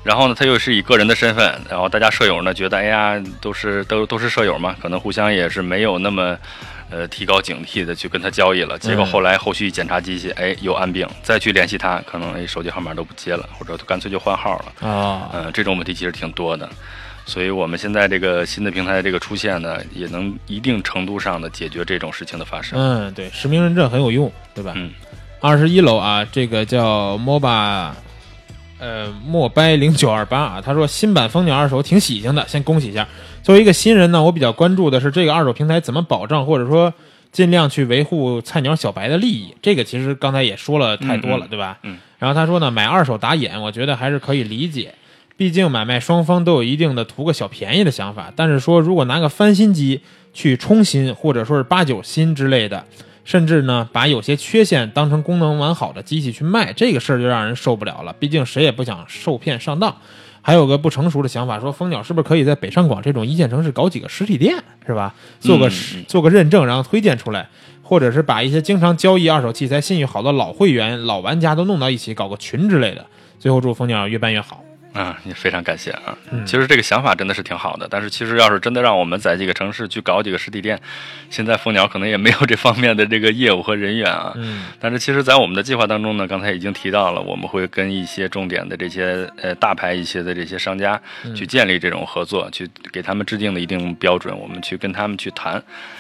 [0.04, 6.38] 然后呢，他又是以个人的身份，然后大家舍友呢觉得，哎呀，都是都都是舍友嘛，可能互相也是没有那么，
[6.90, 8.80] 呃，提高警惕的去跟他交易了。
[8.80, 14.88] 结果后来后续检查机器，哎，有暗病，再去联系他，可能哎手机号码都不接了，或者干脆就换号了。
[14.90, 16.68] 啊嗯、这种问题其实挺多的。
[17.26, 22.80] 所以我们现在这个新的平台的这个出现呢，也能一定程度上的解决这种事情的发生。
[22.80, 24.74] 嗯，对，实名认证很有用，对吧？
[24.76, 24.90] 嗯，
[25.40, 27.92] 二十一楼啊，这个叫 MOBA，
[28.80, 33.06] 呃，莫掰零九二八啊，他说新版蜂鸟二手挺喜庆的，先恭喜一下。
[33.44, 36.94] 作为一个新人呢，我比较关注的是这个二手平台怎么保障，或者说
[37.32, 39.54] 尽量去维护菜鸟小白的利益。
[39.62, 41.78] 这个其实刚才也说了太多了，对吧？
[41.84, 41.98] 嗯。
[42.18, 44.94] 然后他说呢，买二手打眼，我觉得还是可以理解，
[45.36, 48.32] 毕竟买卖双方都有一定的图个小便宜的想法。
[48.36, 50.02] 但是说如果拿个翻新机
[50.34, 52.86] 去冲新，或者说是八九新之类的。
[53.30, 58.12] 甚至呢把有些缺陷当成功能完好的机器去卖，这个事儿就让人受不了了。
[58.18, 59.96] 毕竟谁也不想受骗上当。
[60.42, 64.56] 还有个不成熟的想法，说蜂鸟是不是可以在北上广这种一线城市搞几个实体店，
[64.88, 65.14] 是吧？
[65.40, 67.48] 做个、嗯做个认证，然后推荐出来，
[67.84, 73.06] 或者是把一些经常交易二手器材、信誉好的老会员、老玩家都弄到一起，搞个群之类的。
[73.38, 74.64] 最后祝蜂鸟越办越好。
[74.94, 76.18] 啊，也非常感谢啊。
[76.32, 80.80] 嗯其实这个想法真的是挺好的，但是其实要是真的让我们在这个城市去搞几个实体店，
[81.30, 84.34] 现在蜂鸟可能也没有这方面的这个业务和人员啊。
[84.36, 95.56] 嗯但是其实，在我们的计划当中呢，刚才已经提到了，我们会跟一些重点的这些呃大牌一些的这些商家嗯去建立这种合作，去给他们制定的一定标准，我们去跟他们去谈，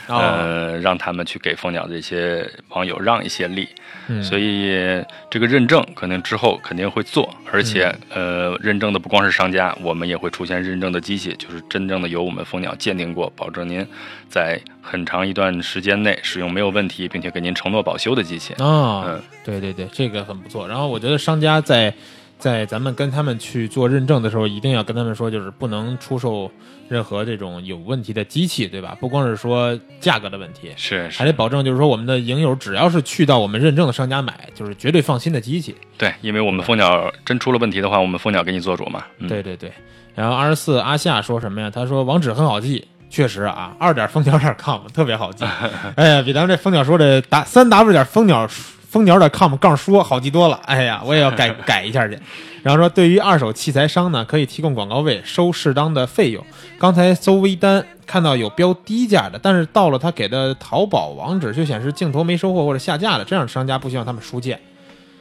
[0.07, 3.67] 哦呃，让他们去给蜂鸟的一些网友让一些利。
[4.07, 13.85] 嗯，所以这个认证可能之后肯定会做，而且、嗯呃，认证的不光是商家，我们也会出现认证的机器，就是真正的由我们蜂鸟鉴定过，保证您
[14.29, 18.53] 在很长一段时间内使用没有问题，并且给您承诺保修的机器。
[18.55, 20.67] 啊、嗯对对对，这个很不错。
[20.67, 21.93] 然后我觉得商家在
[22.39, 26.49] 在咱们跟他们去做认证的时候，一定要跟他们说，就是不能出售
[26.87, 28.97] 任何这种有问题的机器，对吧？
[28.99, 35.75] 不光是说价格的问题，是还得保证就是说我们的影友只要是去到我们认证的商家买，就是绝对放心的机器。
[35.97, 39.03] 对，因为我们蜂鸟真出了问题的话，我们蜂鸟给你做主嘛。
[39.17, 39.71] 嗯、对对对。
[40.15, 41.69] 然后二十四阿夏说什么呀？
[41.69, 42.87] 他说网址很好记。
[43.11, 45.43] 确实啊，二点蜂鸟点 com 特别好记，
[45.97, 48.47] 哎呀，比咱们这蜂鸟说的打三 w 点蜂鸟
[48.89, 50.59] 蜂鸟点 com 杠说好记多了。
[50.65, 52.17] 哎呀，我也要改 改一下去。
[52.63, 56.43] 然后说，对于二手器材商呢，可以提供广告位，收适当的费用。
[56.79, 64.59] 刚才搜微单看到有标低价的，但是到了他给的淘宝网址，却显示镜头没收货或者下架了，这样商家不希望他们出件，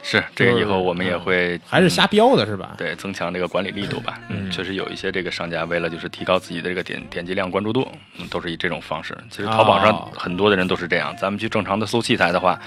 [0.03, 2.73] 是这个以后我们也会还是瞎标的是吧？
[2.77, 4.19] 对，增强这个管理力度吧。
[4.29, 9.17] 嗯确实有一些这个商家为了就是提高自己的这个点点击量、关注度，嗯，都是以这种方式。
[9.29, 11.15] 其实淘宝上哦很多的人都是这样。
[11.17, 12.59] 咱们去正常的搜器材的话，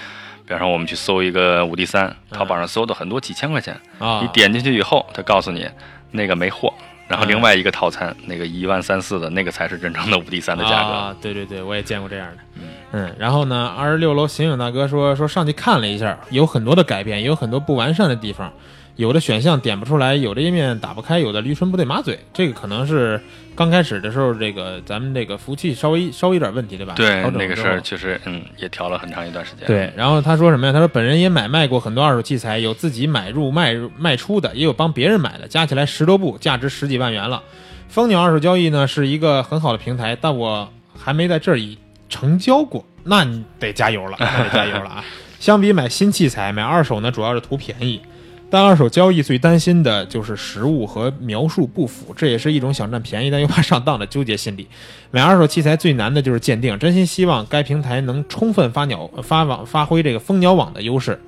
[0.45, 5.67] 比方说我们去搜一个五 D 三，淘宝上搜的很多几千块钱，啊，你点进去以后，他告诉你
[6.11, 6.73] 那个没货，
[7.07, 10.89] 然后嗯另外一个套餐那个一万三四的那个才是真正的五 D 三的价格。
[10.91, 12.37] 啊，对对对，我也见过这样的。
[12.91, 18.51] 嗯，然后呢，二十六楼刑警大哥说说上去看了一下，有很多的改变，也有很多不完善的地方，
[18.95, 22.19] 有的选项点不出来，有的页面打不开，有的驴唇不对马嘴。
[22.31, 23.19] 这个可能是
[23.55, 26.93] 刚开始的时候，这个咱们这个服务器稍微稍微有点问题，对吧？
[26.95, 29.65] 对那个事儿确实，嗯，也调了很长一段时间。
[29.65, 30.73] 对，然后他说什么呀？
[30.73, 37.41] 他说本人也买卖过很多二手器材，有自己买入卖入卖出的，也有帮别人买的，加起来十多部，价值十几万元了。
[37.89, 41.79] 蜂鸟二手交易呢是一个很好的平台，但我还没在这里
[42.09, 45.03] 成交过，那你得加油了，那得加油了啊！
[45.39, 47.99] 相比买新器材，买二手呢主要是图便宜。
[48.53, 54.67] 但二手交易最担心的就是实物和描述不符，这也是一种想占便宜但又怕上当的纠结心理。
[55.09, 61.19] 买二手器材最难的就是鉴定，真心希望该平台能充分发鸟发网发挥这个蜂鸟网的优势，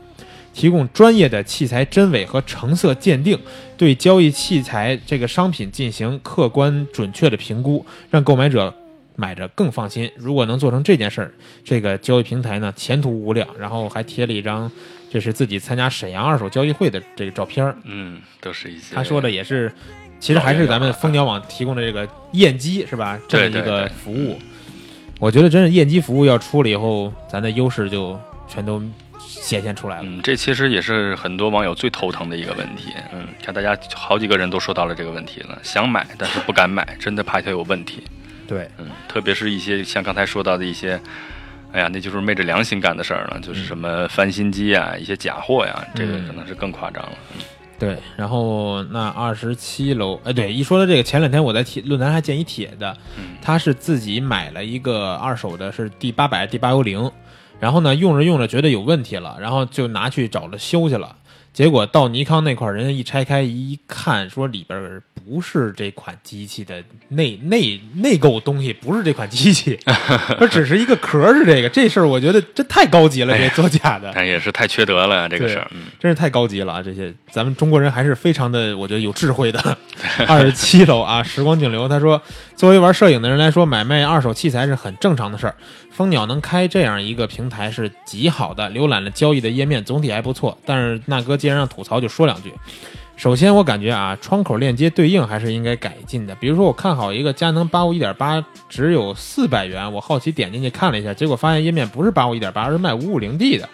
[0.54, 3.40] 提供专业的器材真伪和成色鉴定，
[3.76, 8.72] 对交易器材这个商品进行客观准确的评估，让购买者
[9.16, 10.08] 买着更放心。
[10.16, 13.48] 如果能做成这件事儿，这个交易平台呢前途无量。
[13.58, 14.72] 然后还贴了一张，
[15.12, 17.76] 这是自己参加沈阳二手交易会的这个照片儿。
[17.84, 19.72] 嗯，都是一些他说的也是，
[20.20, 23.20] 其实还是咱们蜂鸟网提供的这个验机是吧？
[23.28, 24.40] 这么一个对对对服务。
[25.20, 28.84] 我觉得真是验机服务要出了以后，咱的优势就全都
[29.18, 30.04] 显现出来了。
[30.06, 32.92] 嗯，这其实也是很多网友最头疼的一个问题。
[33.14, 38.04] 嗯，看大家好几个人都说到了这个问题了，想买但是不敢买，真的怕它有问题。
[38.46, 41.00] 对，嗯，特别是一些像刚才说到的一些，
[41.76, 47.12] 哎呀，那就是昧着良心干的事儿了，就是什么翻新机啊，一些假货呀，这个嗯可能是更夸张了。
[47.78, 57.12] 对，然后那二十七楼，哎，对，一说到这个，前两天我在帖论坛还见一帖的，嗯他是自己买了一个二手的，是 D 八百、D 八幺零，
[57.60, 61.14] 然后呢用着用着觉得有问题了，然后就拿去找了修去了。
[61.52, 71.70] 结果到尼康那块儿，人家一拆开一看，说里边儿不是这款机器的内内内购东西，不是这款机器， 它只是一个壳是这个。
[71.70, 74.12] 这事儿我觉得这太高级了，这做假的。
[74.14, 75.68] 但也是太缺德了呀，这个事儿。
[75.72, 76.82] 嗯，真是太高级了啊！
[76.84, 79.78] 这些咱们中国人还是非常的，我觉得有智慧的。
[80.28, 82.22] 二十七楼啊，时光静流他说，
[82.56, 85.56] 作为玩摄影的人来说，买卖二手器材是很正常的事儿。
[85.90, 90.58] 蜂鸟能开这样一个平台是极好的，浏览了交易的页面总体还不错。
[90.66, 92.54] 但是那哥既然让吐槽，就说两句。
[93.18, 96.36] 首先，我感觉啊，窗口链接对应还是应该改进的。
[96.36, 103.68] 比如说，我看好一个佳能八五一点八，只有四百元，我好奇点进去看了一下，结果发现页面不是八五一点八，而是卖五五零 D 的。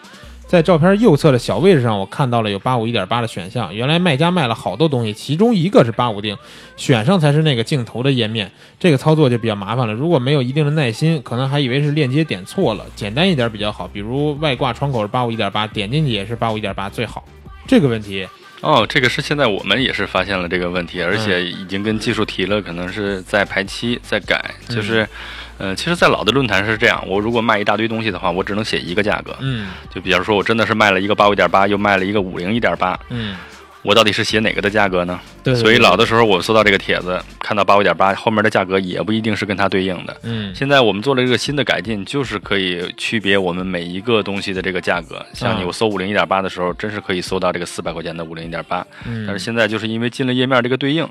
[0.46, 3.74] 在照片右侧的小位置上，我看到了有八五一点八的选项。
[3.74, 6.38] 原来卖家卖了好多东西，其中一个是八五定，
[6.78, 8.52] 选上才是那个镜头的页面。
[8.78, 9.94] 这个操作就比较麻烦了。
[9.94, 12.86] 如果没有一定的耐心，可能还以为是链接点错了。
[12.96, 17.24] 简单一点比较好，比如外挂窗口是八五一点八，点进去也是八五一点八最好。
[17.66, 18.28] 这个问题，
[18.62, 24.40] 哦，这个是现在我们也是发现了这个问题，而嗯且已经跟技术提了，可能是在排期在改，
[24.70, 25.08] 嗯就是。
[25.58, 29.36] 呃，其实，在老的论坛是这样，我如果卖一大堆东西的话，我只能写一个价格。
[29.42, 33.36] 嗯就比方说，我真的是卖了一个八五点八，又卖了一个五零一点八，嗯，
[33.84, 35.20] 我到底是写哪个的价格呢？
[35.44, 35.56] 对。
[35.56, 40.16] 所以老的时候，我搜到这个帖子，看到八五点八，后面的价格也不一定是跟它对应的。
[40.24, 45.26] 嗯现在我们做了一个新的改进，就是可以区别我们每一个东西的这个价格。
[45.34, 48.86] 像你啊我搜五零一点八的时候，真是可以搜到这个四百块钱的五零一点八。
[49.06, 51.08] 嗯，但是现在就是因为进了页面这个对应，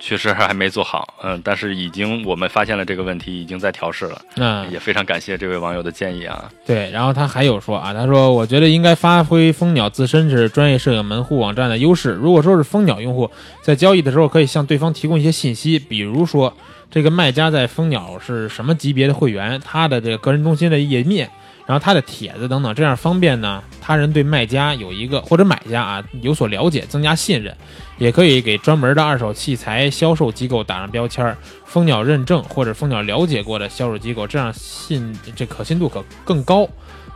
[0.00, 1.14] 确实还没做好。
[1.22, 4.20] 嗯，但是已经我们发现了这个问题，已经在调试了。
[4.34, 6.50] 那也非常感谢这位网友的建议啊。
[6.66, 12.12] 对，然后他还有说啊，他说我觉得应该发挥蜂鸟自身是专业摄影门户网站的优势。
[12.12, 13.30] 如果说是蜂鸟用户
[13.62, 16.52] 在交易的时候，可以向对方提供一些信息，比如说
[16.90, 21.30] 这个卖家在蜂鸟是什么级别的会员，他的这个个人中心的页面，
[21.70, 27.56] 然后他的帖子等等，这样方便呢他人对卖家有一个或者买家啊有所了解，增加信任。
[27.98, 36.68] 也可以给专门的二手器材销售机构打上标签儿，蜂鸟认证或者蜂鸟了解过的销售机构，这样信这可信度可更高。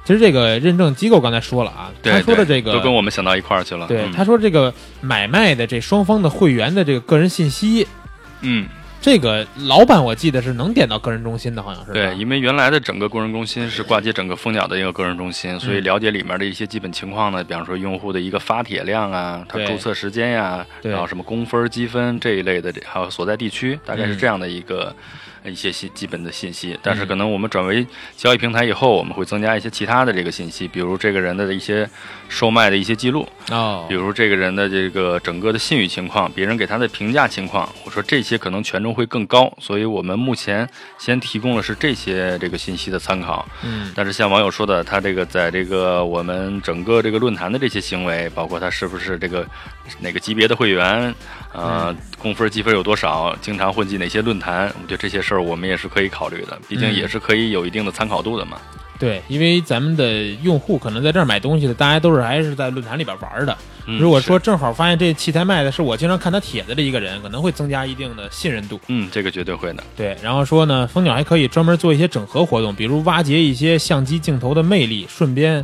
[0.05, 3.89] 其实这个认证机构刚才说了啊，对，他说的这个都跟我们想到一块儿去了。
[3.89, 7.89] 对，嗯他说这个买卖的这双方的会员的这个个人信息，
[8.43, 8.69] 嗯，
[9.05, 15.85] 这个老板我记得是能点到个人中心的，好像是对，因为原来的整个个人中心是挂接整个蜂鸟的一个个人中心，所以嗯。
[15.85, 20.91] 了解里面的一些基本情况呢，比方说用户的一个发帖量啊，他注册时间呀、对。
[20.91, 24.19] 然后什么工分、积分这一类的，还有所在地区，大概是嗯。
[24.19, 24.97] 这样的一个。
[25.51, 27.09] 一些信基本的信息，但是嗯。
[27.15, 27.87] 可能我们转为
[28.17, 31.89] 交易平台以后，我们会增加一些其他的这个信息，比如这个人的一些
[32.29, 33.87] 售卖的一些记录，哦。
[33.89, 40.69] 比，如这个人的这个整个的信誉情况，别人给他的评价情况，我说这些可能权重会更高，所以我们目前
[40.99, 43.47] 先提供的是这些这个信息的参考。
[43.63, 43.93] 嗯。
[43.95, 49.47] 但是像网友说的，他这个在这个我们整个这个论坛的这些行为，包括他是不是这个
[50.01, 51.15] 哪个级别的会员，
[51.53, 58.59] 呃，公分积分有多少，经常混迹哪些论坛，我觉得这些事儿我们也是可以考虑的，毕竟嗯也是可以有一定的参考度的嘛。
[58.97, 63.57] 对，因为咱们的用户可能在这儿买东西的，大家都是还是在论坛里边玩的。
[63.87, 68.81] 嗯如果说正好发现这器材卖的是我经常看他帖子的一个人，可能会增加一定的信任度。
[68.87, 69.83] 嗯，这个绝对会的。
[69.95, 75.63] 对，然后说呢，蜂鸟还可以专门做一些整合活动，比如挖掘一些相机镜头的魅力，顺便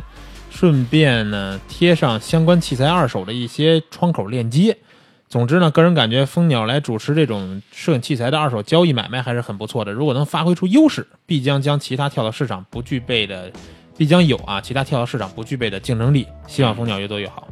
[0.51, 4.77] 顺便呢贴上相关器材二手的一些窗口链接。
[5.31, 9.93] 总之呢，个人感觉蜂鸟来主持这种摄影器材的二手交易买卖还是很不错的。
[9.93, 13.49] 如果能发挥出优势，必将将其他跳蚤市场不具备的，
[13.95, 16.27] 必将有啊其他跳蚤市场不具备的竞争力。
[16.47, 17.47] 希望蜂鸟越多越好。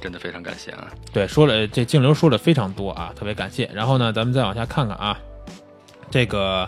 [0.00, 0.88] 真的非常感谢啊！
[1.12, 3.68] 对，说了这静流说的非常多啊，特别感谢。
[3.74, 5.18] 然后呢，咱们再往下看看啊，
[6.10, 6.66] 这个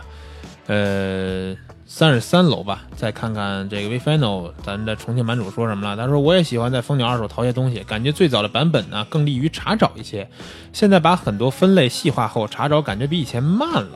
[0.66, 1.56] 呃
[1.92, 5.96] 三十三楼吧，再看看这个 v final，咱的重庆版主说什么了？
[5.96, 10.28] 他说我也喜欢在蜂鸟二手淘些东西，感觉最早的版本呢更利于查找一些，
[10.72, 13.88] 现在把很多分类细化后，查找感觉比以前慢了。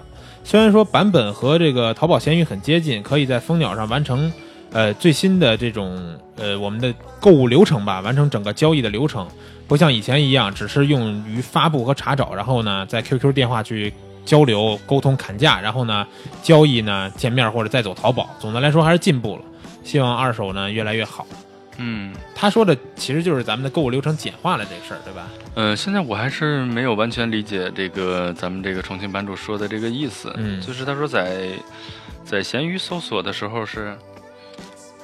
[0.42, 4.30] 虽然说版本和这个淘宝闲鱼很接近，可以在蜂鸟上完成
[4.72, 5.96] 呃最新的这种
[6.36, 9.28] 呃我们的购物流程吧，完成整个交易的流程，
[9.68, 16.06] 不像以前一样只是用于发布和查找，然后呢在 QQ 电话去交流、沟通、砍价，然后呢
[16.42, 18.30] 交易呢见面或者再走淘宝。
[18.38, 19.42] 总的来说还是进步了，
[19.82, 21.26] 希望二手呢越来越好。
[21.78, 22.14] 嗯。
[22.34, 25.26] 他说的其实就是咱们的购物流程简化了这个事儿，对吧？
[25.54, 30.32] 呃，现在我还是没有完全理解这个咱们这个重庆版主说的这个意思。
[30.36, 31.48] 嗯就是他说在
[32.24, 33.96] 在闲鱼搜索的时候是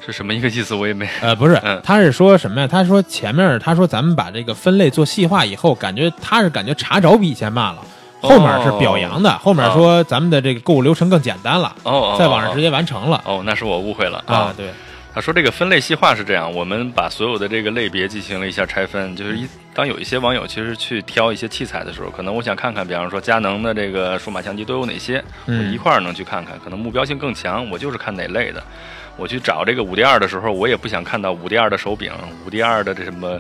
[0.05, 1.09] 是什么一个意思，我也没。
[1.23, 2.67] 呃，不是嗯，他是说什么呀？
[2.67, 7.83] 他说前面他说咱们把这个分类做细化以后，感觉他是感觉查找比以前慢了。
[8.21, 14.53] 后面是表扬的，后面说咱们的这个购物流程更简单了，哦哦，在网上直接完成了哦，那是我误会了啊。
[14.57, 14.71] 对，
[15.15, 28.63] 他说这个分类细化是这样，我们把所有的这个类别进行了一下拆分，就是一当有一些网友其实去挑一些器材的时候，可能我想看看，比方说佳能的这个数码相机都有哪些，我嗯一块儿能去看看，可能目标性更强，我就是看哪类的。
[29.17, 32.11] 我去找这个五 D 二的时候，我也不想看到五 D 二的手柄、
[32.47, 33.39] 五 D 二的这什么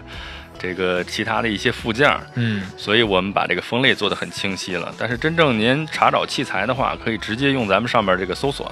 [0.61, 4.95] 这个其他的一些附件，嗯所以我们把这个分类做得很清晰了。
[4.99, 8.71] 但是真正您查找器材的话，可以直接用咱们上面这个搜索，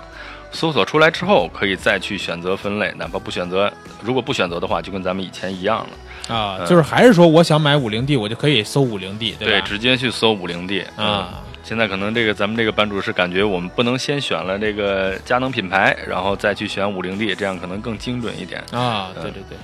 [0.52, 2.92] 搜索出来之后，可以再去选择分类。
[2.98, 3.72] 哪怕不选择，
[4.02, 6.34] 如果不选择的话，就跟咱们以前一样了。
[6.36, 9.60] 啊，嗯就是还是说我想买五零 D，我就可以搜五零 D，对？
[9.62, 11.42] 直接去搜五零 D 啊。
[11.64, 18.60] 现在可能这个咱们这个版主是感觉我们不能先选了这个佳能品牌，然后再去选五零 D，这样可能更精准一点。
[18.72, 19.58] 啊，嗯对对对。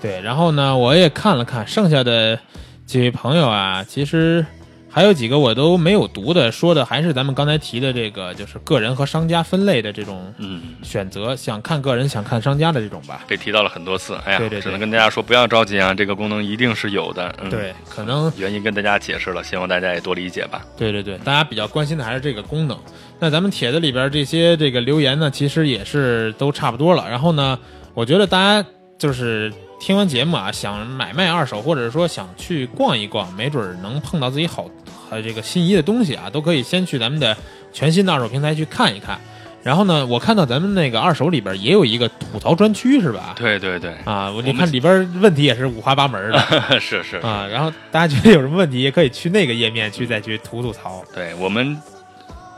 [0.00, 2.38] 对，然后呢，我也看了看剩下的
[2.86, 4.44] 几位朋友啊，其实
[4.88, 13.22] 还有几个我都没有读的，说的还是咱们刚才提的这个，就是个人和商家分类的这种嗯，选择，想看个人，想看商家的这种吧。
[13.28, 14.16] 被提到了很多次。
[14.24, 17.32] 哎呀，对对对只能跟大家说不要着急啊，这个功能一定是有的。
[17.42, 20.64] 嗯，，对，可能原因跟大家解释了，希望大家也多理解吧。
[20.76, 22.76] 对对对，大家比较关心的还是这个功能。
[23.18, 27.06] 那咱们帖子里边这些这个留言呢，其实也是都差不多了。
[27.08, 27.58] 然后呢，
[27.92, 28.66] 我觉得大家
[28.98, 34.68] 就是听完节目啊，想买卖二手，或者是说想去逛一逛，没准儿能碰到自己好
[35.08, 37.34] 呃这个心仪的东西啊，都可以先去咱们的
[37.72, 39.18] 全新的二手平台去看一看。
[39.62, 43.34] 然后呢，我看到咱们那个二手里边也有一个吐槽专区，是吧？
[43.40, 46.38] 对对对，啊，我看里边问题也是五花八门的
[46.78, 47.46] 是是，啊。
[47.50, 51.02] 然后大家觉得有什么问题，也可以去那个页面去再去吐吐槽。
[51.14, 51.80] 对我们。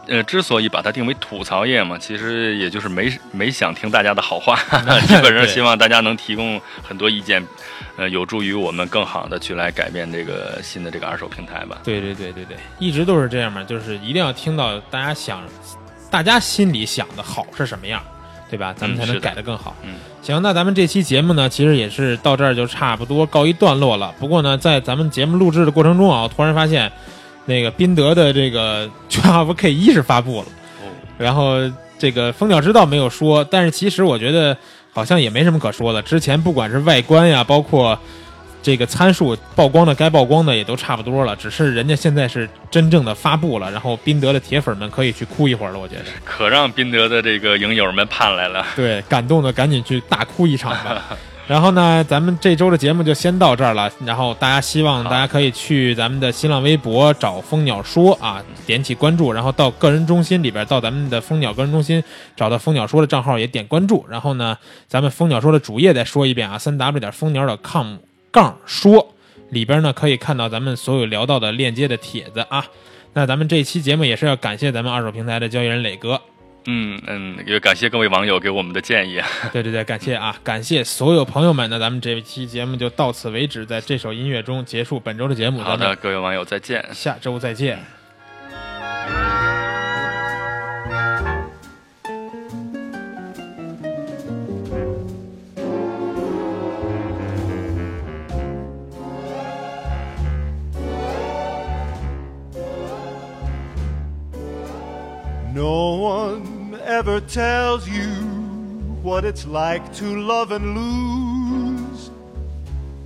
[0.09, 4.57] 呃，之所以把它定为吐槽业嘛，其实也就是没没想听大家的好话，
[5.07, 7.40] 基本上希望大家能提供很多意见，
[7.96, 11.78] 呃，有助于我们更好的去来改变这个新的这个二手平台吧。
[11.84, 15.40] 对对对对对，一直都是这样嘛，就是一定要听到大家想，
[16.11, 18.03] 大家心里想的好是什么样，
[18.50, 18.74] 对吧？
[18.76, 19.76] 咱们才能改得更好。
[19.84, 24.12] 嗯，行，那咱们这期节目呢，其实也是到这儿就差不多告一段落了。
[24.18, 26.90] 不过呢，在咱们节目录制的过程中啊，我突然发现，
[27.45, 30.47] 那个宾得的这个 Drive K 一是发布了，
[30.80, 30.86] 哦，
[31.18, 31.59] 然后
[31.99, 34.57] 这个蜂鸟之道没有说，但是其实我觉得
[34.93, 36.01] 好像也没什么可说的。
[36.03, 37.99] 之前不管是外观呀，包括
[38.62, 46.03] 这个参数曝光的该曝光的也都差不多了，只是人家现在是真正的发布了，然后宾得的铁粉们可以去哭一会儿了，我觉得。
[46.24, 48.64] 可让宾得的这个影友们盼来了。
[48.76, 51.03] 对，感动的赶紧去大哭一场吧。
[51.53, 53.92] 然后呢，咱们这周的节目就先到这儿了。
[54.07, 62.03] 然后大家希望大家可以去咱们的新浪微博找蜂鸟说啊，点起关注，然后到个人中心里边，到咱们的蜂鸟个人中心
[62.34, 64.03] 找到蜂鸟说的账号也点关注。
[64.09, 64.57] 然后呢，
[64.88, 67.96] 咱们蜂鸟说的主页再说一遍啊，三 w 点蜂鸟点 com
[68.30, 69.14] 杠说
[69.50, 72.64] 里边呢可以看到咱们所有聊到的链接的帖子啊。
[73.12, 76.18] 那咱们这期节目也是要感谢咱们二手平台的交易人磊哥，
[76.66, 79.20] 嗯嗯，也感谢各位网友给我们的建议。
[79.52, 81.68] 对对对，感谢啊，感谢所有朋友们。
[81.68, 85.60] 那咱们这期节目就到此为止，在这首音乐中结束本周的节目。
[85.60, 86.84] 好的，各位网友再见。
[86.92, 87.78] 下周再见。
[105.54, 106.51] No one
[106.85, 108.11] ever tells you
[109.03, 112.11] what it's like to love and lose,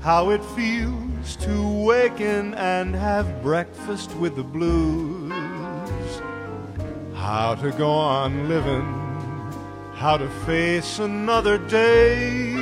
[0.01, 5.33] how it feels to waken and have breakfast with the blues,
[7.15, 8.85] how to go on living,
[9.95, 12.53] how to face another day.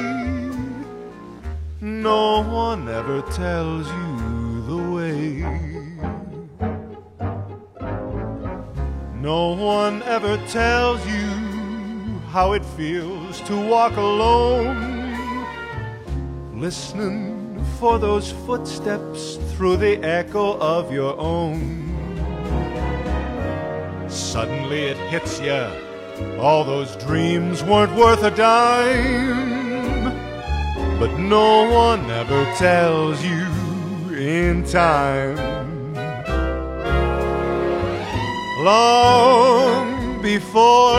[1.81, 4.14] No one ever tells you
[9.25, 11.31] No one ever tells you
[12.29, 15.47] how it feels to walk alone,
[16.53, 21.89] listening for those footsteps through the echo of your own.
[24.11, 25.71] Suddenly it hits you,
[26.39, 30.05] all those dreams weren't worth a dime,
[30.99, 33.47] but no one ever tells you
[34.19, 35.64] in time.
[38.65, 40.97] Long before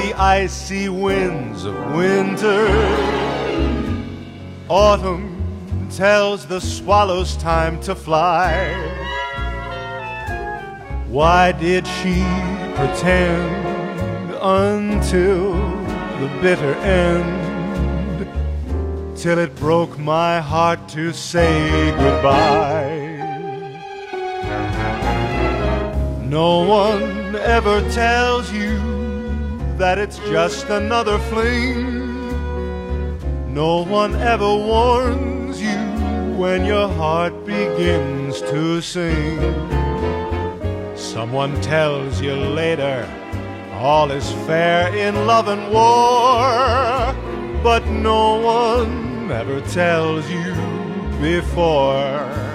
[0.00, 2.66] the icy winds of winter,
[4.66, 8.72] autumn tells the swallows time to fly.
[11.08, 12.24] Why did she
[12.76, 15.52] pretend until
[16.18, 18.26] the bitter end?
[19.18, 23.05] Till it broke my heart to say goodbye.
[26.28, 28.78] No one ever tells you
[29.78, 32.04] that it's just another fling.
[33.54, 35.78] No one ever warns you
[36.36, 39.38] when your heart begins to sing.
[40.96, 43.08] Someone tells you later
[43.74, 47.14] all is fair in love and war,
[47.62, 50.54] but no one ever tells you
[51.20, 52.45] before.